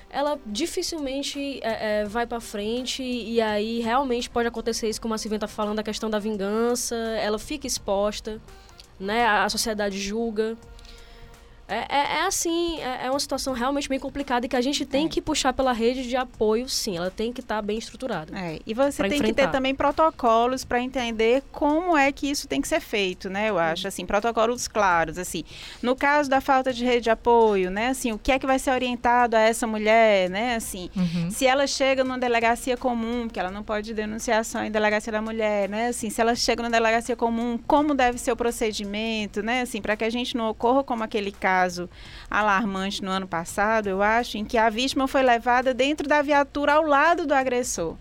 Ela 0.09 0.37
dificilmente 0.45 1.59
é, 1.63 2.01
é, 2.01 2.05
vai 2.05 2.25
para 2.25 2.41
frente 2.41 3.01
e 3.01 3.39
aí 3.39 3.79
realmente 3.79 4.29
pode 4.29 4.47
acontecer 4.47 4.89
isso, 4.89 4.99
como 4.99 5.13
a 5.13 5.17
Silvia 5.17 5.37
está 5.37 5.47
falando, 5.47 5.79
a 5.79 5.83
questão 5.83 6.09
da 6.09 6.19
vingança, 6.19 6.95
ela 6.95 7.39
fica 7.39 7.67
exposta, 7.67 8.41
né? 8.99 9.25
A, 9.25 9.45
a 9.45 9.49
sociedade 9.49 9.99
julga. 9.99 10.57
É, 11.71 11.85
é, 11.87 12.17
é, 12.17 12.25
assim, 12.25 12.81
é, 12.81 13.05
é, 13.05 13.09
uma 13.09 13.19
situação 13.19 13.53
realmente 13.53 13.87
bem 13.87 13.97
complicada 13.97 14.45
e 14.45 14.49
que 14.49 14.57
a 14.57 14.61
gente 14.61 14.85
tem 14.85 15.05
é. 15.05 15.09
que 15.09 15.21
puxar 15.21 15.53
pela 15.53 15.71
rede 15.71 16.05
de 16.07 16.17
apoio, 16.17 16.67
sim. 16.67 16.97
Ela 16.97 17.09
tem 17.09 17.31
que 17.31 17.39
estar 17.39 17.55
tá 17.55 17.61
bem 17.61 17.77
estruturada. 17.77 18.37
É, 18.37 18.59
e 18.65 18.73
você 18.73 19.03
tem 19.03 19.13
enfrentar. 19.13 19.27
que 19.27 19.33
ter 19.33 19.51
também 19.51 19.73
protocolos 19.73 20.65
para 20.65 20.81
entender 20.81 21.41
como 21.49 21.95
é 21.95 22.11
que 22.11 22.29
isso 22.29 22.45
tem 22.45 22.59
que 22.59 22.67
ser 22.67 22.81
feito, 22.81 23.29
né? 23.29 23.49
Eu 23.49 23.57
acho, 23.57 23.87
assim, 23.87 24.05
protocolos 24.05 24.67
claros, 24.67 25.17
assim. 25.17 25.45
No 25.81 25.95
caso 25.95 26.29
da 26.29 26.41
falta 26.41 26.73
de 26.73 26.83
rede 26.83 27.01
de 27.01 27.09
apoio, 27.09 27.71
né? 27.71 27.87
Assim, 27.87 28.11
o 28.11 28.19
que 28.19 28.33
é 28.33 28.37
que 28.37 28.45
vai 28.45 28.59
ser 28.59 28.71
orientado 28.71 29.37
a 29.37 29.39
essa 29.39 29.65
mulher, 29.65 30.29
né? 30.29 30.55
Assim, 30.55 30.89
uhum. 30.93 31.31
se 31.31 31.45
ela 31.47 31.65
chega 31.65 32.03
numa 32.03 32.19
delegacia 32.19 32.75
comum, 32.75 33.29
que 33.29 33.39
ela 33.39 33.49
não 33.49 33.63
pode 33.63 33.93
denunciar 33.93 34.43
só 34.43 34.61
em 34.61 34.71
delegacia 34.71 35.11
da 35.11 35.21
mulher, 35.21 35.69
né? 35.69 35.87
Assim, 35.87 36.09
se 36.09 36.19
ela 36.19 36.35
chega 36.35 36.61
numa 36.61 36.71
delegacia 36.71 37.15
comum, 37.15 37.57
como 37.65 37.93
deve 37.95 38.17
ser 38.17 38.33
o 38.33 38.35
procedimento, 38.35 39.41
né? 39.41 39.61
Assim, 39.61 39.81
para 39.81 39.95
que 39.95 40.03
a 40.03 40.09
gente 40.09 40.35
não 40.35 40.49
ocorra 40.49 40.83
como 40.83 41.01
aquele 41.01 41.31
caso 41.31 41.60
caso 41.61 41.89
alarmante 42.29 43.03
no 43.03 43.11
ano 43.11 43.27
passado, 43.27 43.87
eu 43.87 44.01
acho, 44.01 44.37
em 44.37 44.45
que 44.45 44.57
a 44.57 44.69
vítima 44.69 45.07
foi 45.07 45.21
levada 45.21 45.73
dentro 45.73 46.07
da 46.07 46.21
viatura 46.21 46.73
ao 46.73 46.83
lado 46.83 47.27
do 47.27 47.33
agressor. 47.33 47.95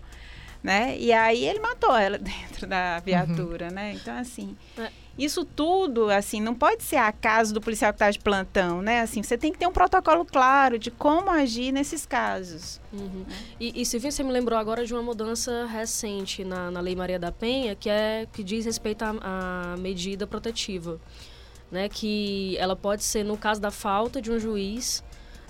Né? 0.63 0.95
E 0.99 1.11
aí 1.11 1.45
ele 1.45 1.59
matou 1.59 1.95
ela 1.95 2.17
dentro 2.19 2.67
da 2.67 2.99
viatura, 2.99 3.67
uhum. 3.67 3.73
né? 3.73 3.93
Então, 3.93 4.15
assim, 4.15 4.55
é. 4.77 4.91
isso 5.17 5.43
tudo, 5.43 6.11
assim, 6.11 6.39
não 6.39 6.53
pode 6.53 6.83
ser 6.83 6.97
acaso 6.97 7.51
do 7.51 7.59
policial 7.59 7.91
que 7.91 7.95
está 7.95 8.11
de 8.11 8.19
plantão, 8.19 8.79
né? 8.79 9.01
Assim, 9.01 9.23
você 9.23 9.39
tem 9.39 9.51
que 9.51 9.57
ter 9.57 9.65
um 9.65 9.71
protocolo 9.71 10.23
claro 10.23 10.77
de 10.77 10.91
como 10.91 11.31
agir 11.31 11.71
nesses 11.71 12.05
casos. 12.05 12.79
Uhum. 12.93 13.25
E, 13.59 13.81
e 13.81 13.85
Silvia, 13.87 14.11
você 14.11 14.23
me 14.23 14.31
lembrou 14.31 14.57
agora 14.57 14.85
de 14.85 14.93
uma 14.93 15.01
mudança 15.01 15.65
recente 15.65 16.43
na, 16.43 16.69
na 16.69 16.79
Lei 16.79 16.95
Maria 16.95 17.17
da 17.17 17.31
Penha, 17.31 17.75
que 17.75 17.89
é 17.89 18.27
que 18.31 18.43
diz 18.43 18.63
respeito 18.65 19.03
à 19.03 19.75
medida 19.79 20.27
protetiva 20.27 20.99
né, 21.71 21.87
que 21.87 22.57
ela 22.57 22.75
pode 22.75 23.03
ser, 23.03 23.23
no 23.23 23.37
caso 23.37 23.61
da 23.61 23.71
falta 23.71 24.21
de 24.21 24.29
um 24.29 24.37
juiz, 24.37 25.03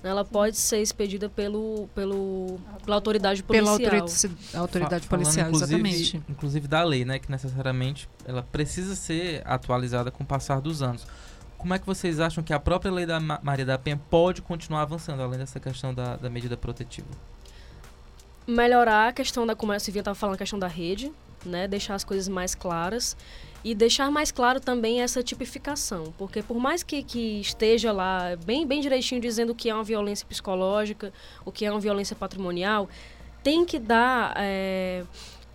né, 0.03 0.09
ela 0.09 0.23
pode 0.23 0.57
ser 0.57 0.81
expedida 0.81 1.27
pelo, 1.29 1.89
pelo, 1.95 2.59
pela 2.85 2.95
autoridade 2.95 3.41
policial. 3.41 3.77
Pela 3.77 4.01
autoridade, 4.01 4.37
autoridade 4.53 5.07
policial, 5.07 5.49
exatamente. 5.51 6.21
Inclusive 6.29 6.67
da 6.67 6.83
lei, 6.83 7.03
né, 7.03 7.17
que 7.19 7.31
necessariamente 7.31 8.07
ela 8.25 8.43
precisa 8.43 8.95
ser 8.95 9.41
atualizada 9.45 10.11
com 10.11 10.23
o 10.23 10.25
passar 10.25 10.61
dos 10.61 10.83
anos. 10.83 11.05
Como 11.57 11.73
é 11.73 11.79
que 11.79 11.85
vocês 11.85 12.19
acham 12.19 12.43
que 12.43 12.53
a 12.53 12.59
própria 12.59 12.91
lei 12.91 13.05
da 13.05 13.19
Maria 13.19 13.65
da 13.65 13.77
Penha 13.77 13.99
pode 14.09 14.41
continuar 14.41 14.81
avançando, 14.81 15.21
além 15.21 15.37
dessa 15.37 15.59
questão 15.59 15.93
da, 15.93 16.15
da 16.15 16.29
medida 16.29 16.57
protetiva? 16.57 17.07
Melhorar 18.47 19.09
a 19.09 19.13
questão 19.13 19.45
da, 19.45 19.55
como 19.55 19.71
a 19.71 19.79
Silvia 19.79 20.01
estava 20.01 20.15
falando, 20.15 20.35
a 20.35 20.37
questão 20.39 20.57
da 20.57 20.67
rede, 20.67 21.11
né, 21.45 21.67
deixar 21.67 21.93
as 21.93 22.03
coisas 22.03 22.27
mais 22.27 22.55
claras 22.55 23.15
e 23.63 23.75
deixar 23.75 24.09
mais 24.09 24.31
claro 24.31 24.59
também 24.59 25.01
essa 25.01 25.21
tipificação, 25.21 26.13
porque 26.17 26.41
por 26.41 26.57
mais 26.57 26.81
que, 26.81 27.03
que 27.03 27.39
esteja 27.39 27.91
lá 27.91 28.35
bem, 28.43 28.65
bem 28.65 28.81
direitinho 28.81 29.21
dizendo 29.21 29.51
o 29.51 29.55
que 29.55 29.69
é 29.69 29.73
uma 29.73 29.83
violência 29.83 30.25
psicológica, 30.25 31.13
o 31.45 31.51
que 31.51 31.65
é 31.65 31.71
uma 31.71 31.79
violência 31.79 32.15
patrimonial, 32.15 32.89
tem 33.43 33.63
que 33.63 33.77
dar 33.77 34.33
é, 34.37 35.03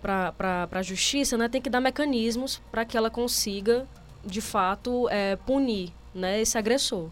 para 0.01 0.67
a 0.71 0.81
justiça, 0.81 1.37
né, 1.37 1.49
tem 1.49 1.61
que 1.61 1.69
dar 1.69 1.81
mecanismos 1.81 2.61
para 2.71 2.85
que 2.85 2.95
ela 2.95 3.09
consiga, 3.09 3.85
de 4.25 4.39
fato, 4.39 5.09
é, 5.09 5.35
punir 5.35 5.91
né, 6.15 6.39
esse 6.41 6.57
agressor. 6.57 7.09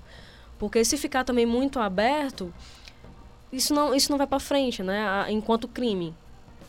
Porque 0.58 0.84
se 0.86 0.96
ficar 0.96 1.26
também 1.26 1.46
muito 1.46 1.78
aberto, 1.78 2.54
isso 3.52 3.74
não, 3.74 3.94
isso 3.94 4.10
não 4.10 4.18
vai 4.18 4.28
para 4.28 4.40
frente, 4.40 4.82
né, 4.82 5.26
enquanto 5.30 5.68
crime. 5.68 6.16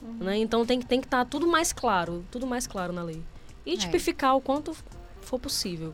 Uhum. 0.03 0.17
Né? 0.19 0.39
Então 0.39 0.67
tem, 0.67 0.81
tem 0.81 1.01
que 1.01 1.07
estar 1.07 1.25
tá 1.25 1.31
tudo 1.31 1.47
mais 1.47 1.73
claro, 1.73 2.25
tudo 2.29 2.45
mais 2.45 2.67
claro 2.67 2.93
na 2.93 3.05
lei 3.05 3.23
e 3.67 3.75
é. 3.75 3.77
tipificar 3.77 4.31
é. 4.31 4.35
o 4.35 4.41
quanto 4.41 4.75
for 5.21 5.39
possível. 5.39 5.93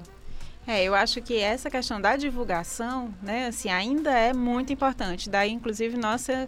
É, 0.64 0.84
eu 0.84 0.94
acho 0.94 1.20
que 1.20 1.38
essa 1.40 1.68
questão 1.68 2.00
da 2.00 2.16
divulgação, 2.16 3.12
né, 3.20 3.46
assim, 3.46 3.68
ainda 3.68 4.12
é 4.12 4.32
muito 4.32 4.72
importante. 4.72 5.28
Daí, 5.28 5.50
inclusive, 5.50 5.96
nossa, 5.96 6.46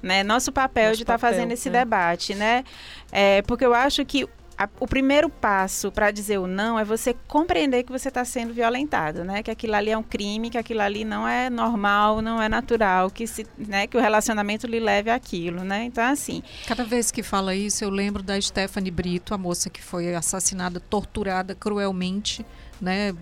né, 0.00 0.22
nosso 0.22 0.52
papel 0.52 0.90
nosso 0.90 0.98
de 0.98 1.02
estar 1.02 1.14
tá 1.14 1.18
fazendo 1.18 1.50
esse 1.50 1.68
é. 1.68 1.72
debate, 1.72 2.34
né? 2.34 2.62
É, 3.10 3.42
porque 3.42 3.66
eu 3.66 3.74
acho 3.74 4.04
que 4.04 4.28
a, 4.58 4.68
o 4.80 4.86
primeiro 4.86 5.28
passo 5.28 5.92
para 5.92 6.10
dizer 6.10 6.38
o 6.38 6.46
não 6.46 6.78
é 6.78 6.84
você 6.84 7.14
compreender 7.28 7.82
que 7.82 7.92
você 7.92 8.08
está 8.08 8.24
sendo 8.24 8.54
violentado, 8.54 9.24
né? 9.24 9.42
Que 9.42 9.50
aquilo 9.50 9.74
ali 9.74 9.90
é 9.90 9.98
um 9.98 10.02
crime, 10.02 10.50
que 10.50 10.58
aquilo 10.58 10.80
ali 10.80 11.04
não 11.04 11.28
é 11.28 11.50
normal, 11.50 12.22
não 12.22 12.40
é 12.40 12.48
natural, 12.48 13.10
que 13.10 13.26
se, 13.26 13.46
né? 13.58 13.86
Que 13.86 13.96
o 13.96 14.00
relacionamento 14.00 14.66
lhe 14.66 14.80
leve 14.80 15.10
àquilo, 15.10 15.62
né? 15.62 15.84
Então 15.84 16.04
assim. 16.04 16.42
Cada 16.66 16.84
vez 16.84 17.10
que 17.10 17.22
fala 17.22 17.54
isso, 17.54 17.84
eu 17.84 17.90
lembro 17.90 18.22
da 18.22 18.40
Stephanie 18.40 18.90
Brito, 18.90 19.34
a 19.34 19.38
moça 19.38 19.68
que 19.68 19.82
foi 19.82 20.14
assassinada, 20.14 20.80
torturada 20.80 21.54
cruelmente 21.54 22.44
né? 22.80 23.14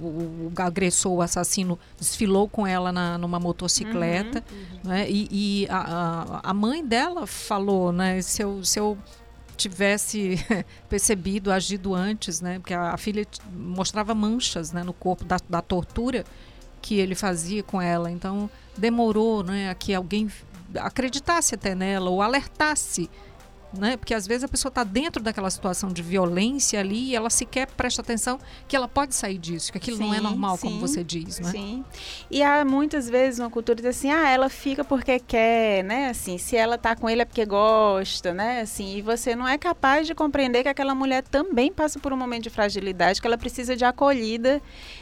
O, 0.00 0.06
o 0.06 0.52
agressor, 0.56 1.12
o 1.12 1.22
assassino, 1.22 1.78
desfilou 1.98 2.48
com 2.48 2.66
ela 2.66 2.90
na, 2.90 3.18
numa 3.18 3.38
motocicleta, 3.38 4.42
uhum, 4.50 4.58
uhum. 4.58 4.90
Né? 4.90 5.10
E, 5.10 5.28
e 5.30 5.66
a, 5.68 6.40
a, 6.42 6.54
mãe 6.54 6.84
dela 6.84 7.26
falou, 7.26 7.92
né? 7.92 8.22
Se 8.22 8.42
eu, 8.42 8.64
se 8.64 8.78
eu 8.78 8.96
tivesse 9.60 10.36
percebido, 10.88 11.52
agido 11.52 11.94
antes, 11.94 12.40
né? 12.40 12.58
Porque 12.58 12.74
a, 12.74 12.96
filha 12.96 13.26
mostrava 13.52 14.14
manchas, 14.14 14.72
né? 14.72 14.82
No 14.82 14.92
corpo 14.92 15.24
da, 15.24 15.36
da 15.48 15.60
tortura 15.60 16.24
que 16.80 16.98
ele 16.98 17.14
fazia 17.14 17.62
com 17.62 17.80
ela. 17.80 18.10
Então 18.10 18.48
demorou, 18.76 19.42
né? 19.42 19.70
A 19.70 19.74
que 19.74 19.94
alguém 19.94 20.30
acreditasse 20.76 21.54
até 21.54 21.74
nela 21.74 22.10
ou 22.10 22.22
alertasse 22.22 23.10
né? 23.72 23.96
Porque 23.96 24.14
às 24.14 24.26
vezes 24.26 24.44
a 24.44 24.48
pessoa 24.48 24.70
está 24.70 24.84
dentro 24.84 25.22
daquela 25.22 25.50
situação 25.50 25.90
de 25.90 26.02
violência 26.02 26.80
ali 26.80 27.10
e 27.10 27.16
ela 27.16 27.30
sequer 27.30 27.66
presta 27.66 28.02
atenção 28.02 28.38
que 28.66 28.74
ela 28.74 28.88
pode 28.88 29.14
sair 29.14 29.38
disso, 29.38 29.72
que 29.72 29.78
aquilo 29.78 29.96
sim, 29.96 30.04
não 30.04 30.14
é 30.14 30.20
normal, 30.20 30.56
sim, 30.56 30.68
como 30.68 30.80
você 30.80 31.04
diz, 31.04 31.38
né? 31.40 31.50
Sim. 31.50 31.84
E 32.30 32.42
há 32.42 32.64
muitas 32.64 33.08
vezes 33.08 33.40
uma 33.40 33.50
cultura 33.50 33.76
diz 33.76 33.86
assim, 33.86 34.10
ah, 34.10 34.28
ela 34.28 34.48
fica 34.48 34.84
porque 34.84 35.18
quer, 35.18 35.84
né? 35.84 36.10
Assim, 36.10 36.38
se 36.38 36.56
ela 36.56 36.74
está 36.74 36.96
com 36.96 37.08
ele 37.08 37.22
é 37.22 37.24
porque 37.24 37.44
gosta, 37.44 38.32
né? 38.34 38.60
Assim, 38.60 38.96
e 38.96 39.02
você 39.02 39.34
não 39.34 39.46
é 39.46 39.56
capaz 39.56 40.06
de 40.06 40.14
compreender 40.14 40.62
que 40.62 40.68
aquela 40.68 40.94
mulher 40.94 41.22
também 41.22 41.72
passa 41.72 41.98
por 41.98 42.12
um 42.12 42.16
momento 42.16 42.44
de 42.44 42.50
fragilidade, 42.50 43.20
que 43.20 43.26
ela 43.26 43.38
precisa 43.38 43.76
de 43.76 43.84
acolhida 43.84 44.60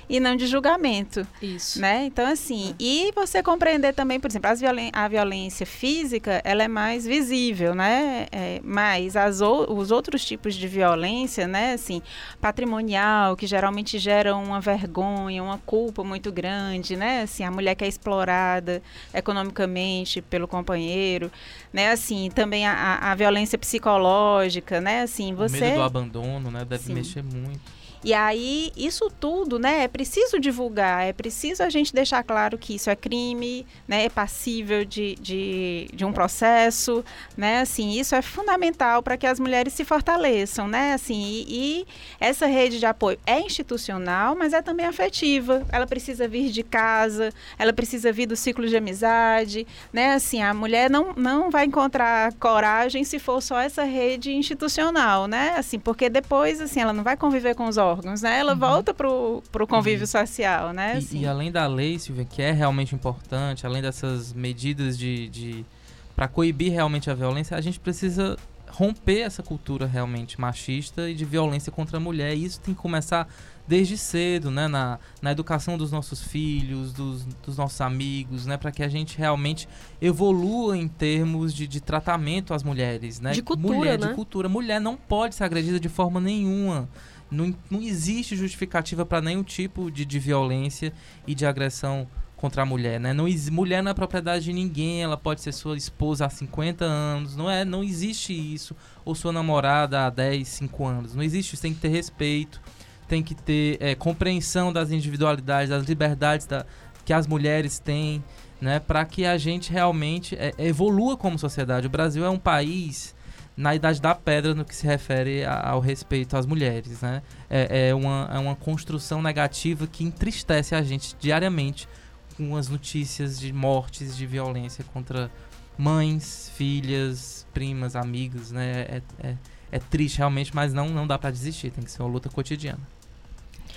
e 0.09 0.21
não 0.21 0.37
de 0.37 0.47
julgamento. 0.47 1.27
Isso. 1.41 1.81
Né? 1.81 2.05
Então, 2.05 2.27
assim, 2.27 2.71
é. 2.71 2.75
e 2.79 3.13
você 3.15 3.43
compreender 3.43 3.95
também, 3.95 4.21
por 4.21 4.31
exemplo, 4.31 4.55
violen 4.57 4.91
a 4.93 5.09
violência 5.09 5.67
física, 5.67 6.41
ela 6.45 6.63
é 6.63 6.69
mais 6.69 7.07
visível, 7.07 7.75
né? 7.75 8.27
É, 8.33 8.58
mas 8.65 9.17
as 9.17 9.41
os 9.41 9.91
outros 9.91 10.25
tipos 10.25 10.55
de 10.55 10.67
violência, 10.67 11.47
né, 11.47 11.73
assim, 11.73 12.03
patrimonial, 12.41 13.37
que 13.37 13.47
geralmente 13.47 13.99
geram 13.99 14.43
uma 14.43 14.61
vergonha, 14.61 15.43
uma 15.43 15.59
culpa 15.59 16.03
muito 16.03 16.31
grande, 16.33 16.97
né, 16.97 17.23
assim, 17.23 17.45
a 17.45 17.51
mulher 17.51 17.75
que 17.75 17.85
é 17.85 17.89
explorada 17.89 18.83
economicamente 19.15 20.21
pelo 20.21 20.49
companheiro, 20.49 21.31
né, 21.73 21.91
assim, 21.91 22.31
também 22.35 22.67
a, 22.67 22.99
a 23.01 23.15
violência 23.15 23.59
psicológica, 23.59 24.81
né, 24.81 25.03
assim, 25.03 25.35
você... 25.35 25.59
O 25.59 25.61
medo 25.61 25.75
do 25.77 25.83
abandono, 25.83 26.51
né, 26.51 26.65
deve 26.65 26.85
Sim. 26.85 26.95
mexer 26.95 27.23
muito. 27.23 27.78
E 28.05 28.15
aí, 28.15 28.71
isso 28.77 29.11
tudo, 29.19 29.59
né, 29.59 29.85
é 29.85 29.89
preciso 29.89 30.39
divulgar, 30.39 31.05
é 31.05 31.13
preciso 31.13 31.63
a 31.65 31.69
gente 31.69 31.93
deixar 31.93 32.23
claro 32.23 32.57
que 32.57 32.75
isso 32.75 32.89
é 32.89 32.95
crime, 32.95 33.67
né, 33.89 34.05
é 34.05 34.09
passível 34.09 34.85
de, 34.85 35.17
de, 35.17 35.89
de 35.93 36.05
um 36.05 36.13
processo, 36.13 37.05
né, 37.37 37.61
assim, 37.61 37.99
isso 37.99 38.15
é 38.15 38.23
fundamental 38.23 39.03
para 39.03 39.17
que 39.17 39.27
as 39.27 39.41
mulheres 39.41 39.73
se 39.73 39.85
fortaleçam, 39.85 40.69
né, 40.69 40.93
assim, 40.93 41.21
e, 41.21 41.47
e, 41.49 41.87
essa 42.21 42.47
rede 42.47 42.79
de 42.79 42.87
apoio 42.87 43.19
é 43.27 43.41
institucional, 43.41 44.37
mas 44.37 44.53
é 44.53 44.63
também 44.63 44.87
afetiva, 44.87 45.67
ela 45.73 45.87
precisa 45.87 46.29
vir 46.29 46.51
de 46.51 46.63
casa, 46.63 47.31
ela 47.59 47.73
precisa 47.73 48.13
vir 48.13 48.27
do 48.27 48.37
ciclo 48.37 48.69
de 48.69 48.77
amizade, 48.77 49.67
né, 49.93 50.13
assim, 50.13 50.41
a 50.41 50.55
mulher 50.55 50.89
não, 50.89 51.13
não 51.17 51.51
vai 51.51 51.65
encontrar 51.65 52.33
coragem 52.35 53.03
se 53.03 53.19
for 53.19 53.43
só 53.43 53.59
essa 53.59 53.83
rede 53.83 54.33
institucional, 54.33 55.27
né, 55.27 55.55
assim, 55.57 55.81
porque 55.81 56.09
depois, 56.09 56.61
assim, 56.61 56.81
ela 56.81 56.93
não 56.93 57.03
vai 57.03 57.17
conviver 57.17 57.57
com 57.57 57.67
os 57.67 57.77
órgãos, 57.89 58.23
né? 58.23 58.39
Ela 58.39 58.53
uhum. 58.53 58.59
volta 58.59 58.95
para 58.95 59.09
o 59.09 59.67
convívio 59.69 60.01
uhum. 60.01 60.07
social, 60.07 60.73
né? 60.73 60.95
E, 60.95 60.99
assim. 60.99 61.21
e, 61.21 61.27
além 61.27 61.51
da 61.51 61.67
lei, 61.67 61.99
Silvia, 61.99 62.25
que 62.25 62.43
é 62.43 62.53
realmente 62.53 62.95
importante, 62.95 63.67
além 63.67 63.83
dessas 63.83 64.33
medidas 64.33 64.99
de, 64.99 65.29
de 65.29 65.67
para 66.15 66.29
coibir 66.29 66.73
realmente 66.73 67.11
a 67.11 67.15
violência, 67.15 67.57
a 67.57 67.61
gente 67.61 67.79
precisa 67.79 68.37
romper 68.71 69.21
essa 69.21 69.43
cultura 69.43 69.87
realmente 69.87 70.41
machista 70.41 71.09
e 71.09 71.15
de 71.15 71.25
violência 71.25 71.73
contra 71.73 71.97
a 71.97 72.01
mulher. 72.01 72.37
E 72.37 72.45
isso 72.45 72.61
tem 72.61 72.75
que 72.75 72.81
começar 72.81 73.29
desde 73.67 73.99
cedo, 73.99 74.51
né, 74.51 74.67
na, 74.67 74.99
na 75.21 75.31
educação 75.31 75.77
dos 75.77 75.93
nossos 75.93 76.23
filhos, 76.23 76.93
dos, 76.93 77.25
dos 77.25 77.59
nossos 77.59 77.81
amigos, 77.81 78.47
né, 78.47 78.57
para 78.57 78.73
que 78.73 78.83
a 78.83 78.89
gente 78.89 79.19
realmente 79.19 79.69
evolua 80.01 80.77
em 80.77 80.89
termos 80.89 81.53
de, 81.53 81.67
de 81.67 81.81
tratamento 81.81 82.55
às 82.55 82.63
mulheres, 82.63 83.21
né? 83.21 83.33
De 83.33 83.43
cultura, 83.43 83.77
mulher, 83.77 83.99
né? 83.99 84.07
de 84.09 84.15
cultura. 84.15 84.49
Mulher 84.49 84.81
não 84.81 84.97
pode 84.97 85.35
ser 85.35 85.45
agredida 85.45 85.79
de 85.79 85.89
forma 85.89 86.19
nenhuma. 86.19 86.89
Não, 87.31 87.55
não 87.71 87.81
existe 87.81 88.37
justificativa 88.37 89.05
para 89.05 89.21
nenhum 89.21 89.43
tipo 89.43 89.91
de, 89.91 90.05
de 90.05 90.19
violência 90.19 90.93
e 91.27 91.35
de 91.35 91.45
agressão 91.45 92.09
contra 92.39 92.63
a 92.63 92.65
mulher, 92.65 93.01
né? 93.01 93.13
Não, 93.13 93.27
mulher 93.51 93.83
não 93.83 93.91
é 93.91 93.95
propriedade 93.95 94.45
de 94.45 94.53
ninguém, 94.53 95.03
ela 95.03 95.17
pode 95.17 95.41
ser 95.41 95.53
sua 95.53 95.77
esposa 95.77 96.25
há 96.25 96.31
50 96.31 96.85
anos, 96.85 97.37
não 97.37 97.51
é? 97.51 97.65
Não 97.65 97.83
existe 97.83 98.33
isso. 98.33 98.77
Ou 99.05 99.15
sua 99.15 99.33
namorada 99.33 100.07
há 100.07 100.11
10, 100.11 100.47
5 100.47 100.87
anos. 100.87 101.15
Não 101.17 101.23
existe 101.23 101.55
isso, 101.55 101.63
tem 101.63 101.75
que 101.75 101.81
ter 101.81 101.89
respeito, 101.89 102.61
tem 103.09 103.25
que 103.25 103.35
ter 103.35 103.77
é, 103.81 103.95
compreensão 103.97 104.73
das 104.73 104.93
individualidades, 104.93 105.71
das 105.71 105.85
liberdades 105.85 106.47
da, 106.47 106.65
que 107.05 107.13
as 107.13 107.27
mulheres 107.27 107.81
têm, 107.81 108.23
né? 108.61 108.79
Para 108.79 109.05
que 109.05 109.25
a 109.27 109.37
gente 109.37 109.73
realmente 109.73 110.37
é, 110.37 110.55
evolua 110.59 111.17
como 111.17 111.37
sociedade. 111.39 111.89
O 111.89 111.91
Brasil 111.91 112.25
é 112.25 112.31
um 112.31 112.39
país 112.39 113.17
na 113.59 113.75
Idade 113.75 114.01
da 114.01 114.15
Pedra 114.15 114.55
no 114.55 114.65
que 114.65 114.75
se 114.75 114.87
refere 114.87 115.45
a, 115.45 115.71
ao 115.71 115.81
respeito 115.81 116.37
às 116.37 116.47
mulheres, 116.47 117.03
né? 117.03 117.25
É, 117.51 117.89
é, 117.89 117.95
uma, 117.95 118.31
é 118.33 118.39
uma 118.39 118.55
construção 118.55 119.21
negativa 119.21 119.85
que 119.89 120.05
entristece 120.05 120.77
a 120.77 120.83
gente 120.83 121.17
diariamente 121.19 121.89
com 122.37 122.57
as 122.57 122.69
notícias 122.69 123.37
de 123.41 123.53
mortes, 123.53 124.17
de 124.17 124.25
violência 124.27 124.85
contra 124.93 125.29
mães, 125.77 126.53
filhas, 126.55 127.45
primas, 127.53 127.97
amigos, 127.97 128.53
né? 128.53 128.71
É, 128.83 129.03
é, 129.19 129.37
é 129.73 129.79
triste 129.81 130.19
realmente, 130.19 130.55
mas 130.55 130.73
não, 130.73 130.89
não 130.91 131.05
dá 131.05 131.19
para 131.19 131.33
desistir, 131.33 131.73
tem 131.73 131.83
que 131.83 131.91
ser 131.91 132.01
uma 132.01 132.09
luta 132.09 132.29
cotidiana. 132.29 132.87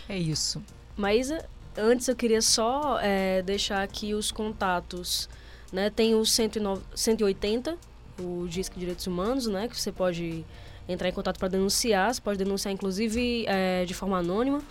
É 0.08 0.16
isso. 0.16 0.62
Mas 0.96 1.32
eh, 1.32 1.44
antes 1.76 2.08
eu 2.08 2.16
queria 2.16 2.44
só 2.44 3.00
é, 3.02 3.42
deixar 3.42 3.82
aqui 3.82 4.14
os 4.14 4.32
contatos, 4.32 5.28
né? 5.74 5.90
Tem 5.90 6.14
o 6.14 6.24
109, 6.24 6.84
180 6.94 7.90
o 8.22 8.48
Disque 8.48 8.80
Direitos 8.80 9.08
Humanos, 9.08 9.48
né? 9.48 9.68
Que 9.68 9.80
você 9.80 9.92
pode 9.92 10.46
entrar 10.88 11.10
em 11.10 11.12
contato 11.12 11.38
para 11.38 11.48
denunciar, 11.48 12.14
você 12.14 12.22
pode 12.22 12.38
denunciar 12.38 12.74
inclusive 12.74 13.46
é, 13.48 13.86
de 13.86 13.94
forma 13.94 14.18
anônima. 14.18 14.62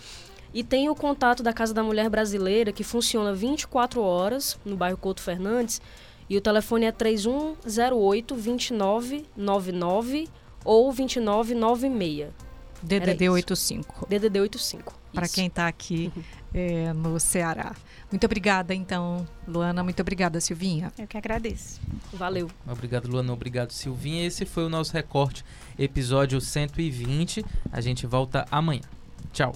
E 0.53 0.63
tem 0.63 0.89
o 0.89 0.95
contato 0.95 1.41
da 1.41 1.53
Casa 1.53 1.73
da 1.73 1.81
Mulher 1.81 2.09
Brasileira, 2.09 2.73
que 2.73 2.83
funciona 2.83 3.33
24 3.33 4.01
horas 4.01 4.59
no 4.65 4.75
bairro 4.75 4.97
Couto 4.97 5.21
Fernandes. 5.21 5.81
E 6.29 6.37
o 6.37 6.41
telefone 6.41 6.85
é 6.85 6.91
3108 6.91 8.35
2999 8.35 10.27
ou 10.65 10.91
2996. 10.91 12.29
DDD 12.83 13.29
85. 13.29 14.07
DDD 14.09 14.39
85. 14.41 15.00
Para 15.13 15.27
quem 15.27 15.47
está 15.47 15.67
aqui 15.67 16.11
é, 16.53 16.93
no 16.93 17.19
Ceará. 17.19 17.73
Muito 18.11 18.25
obrigada, 18.25 18.73
então, 18.73 19.27
Luana. 19.47 19.83
Muito 19.83 20.01
obrigada, 20.01 20.39
Silvinha. 20.39 20.91
Eu 20.97 21.07
que 21.07 21.17
agradeço. 21.17 21.79
Valeu. 22.13 22.49
Obrigado, 22.67 23.07
Luana. 23.07 23.33
Obrigado, 23.33 23.71
Silvinha. 23.71 24.25
Esse 24.25 24.45
foi 24.45 24.65
o 24.65 24.69
nosso 24.69 24.93
recorte, 24.93 25.43
episódio 25.77 26.39
120. 26.39 27.45
A 27.71 27.81
gente 27.81 28.05
volta 28.05 28.45
amanhã. 28.51 28.81
Tchau. 29.31 29.53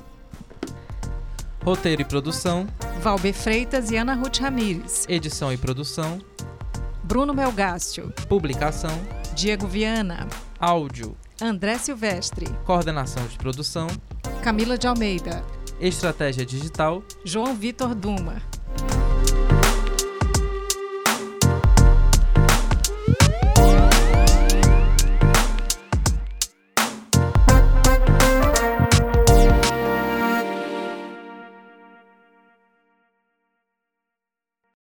Roteiro 1.64 2.02
e 2.02 2.06
produção: 2.06 2.68
Valber 3.02 3.34
Freitas 3.34 3.90
e 3.90 3.98
Ana 3.98 4.14
Ruth 4.14 4.38
Ramires. 4.38 5.06
Edição 5.10 5.52
e 5.52 5.58
produção: 5.58 6.20
Bruno 7.04 7.34
Melgácio. 7.34 8.14
Publicação: 8.30 8.96
Diego 9.36 9.68
Viana. 9.68 10.28
Áudio: 10.60 11.18
André 11.42 11.78
Silvestre. 11.78 12.46
Coordenação 12.66 13.26
de 13.28 13.38
produção: 13.38 13.88
Camila 14.46 14.78
de 14.78 14.86
Almeida. 14.86 15.44
Estratégia 15.82 16.46
Digital: 16.46 17.02
João 17.24 17.56
Vitor 17.56 17.96
Duma. 17.96 18.44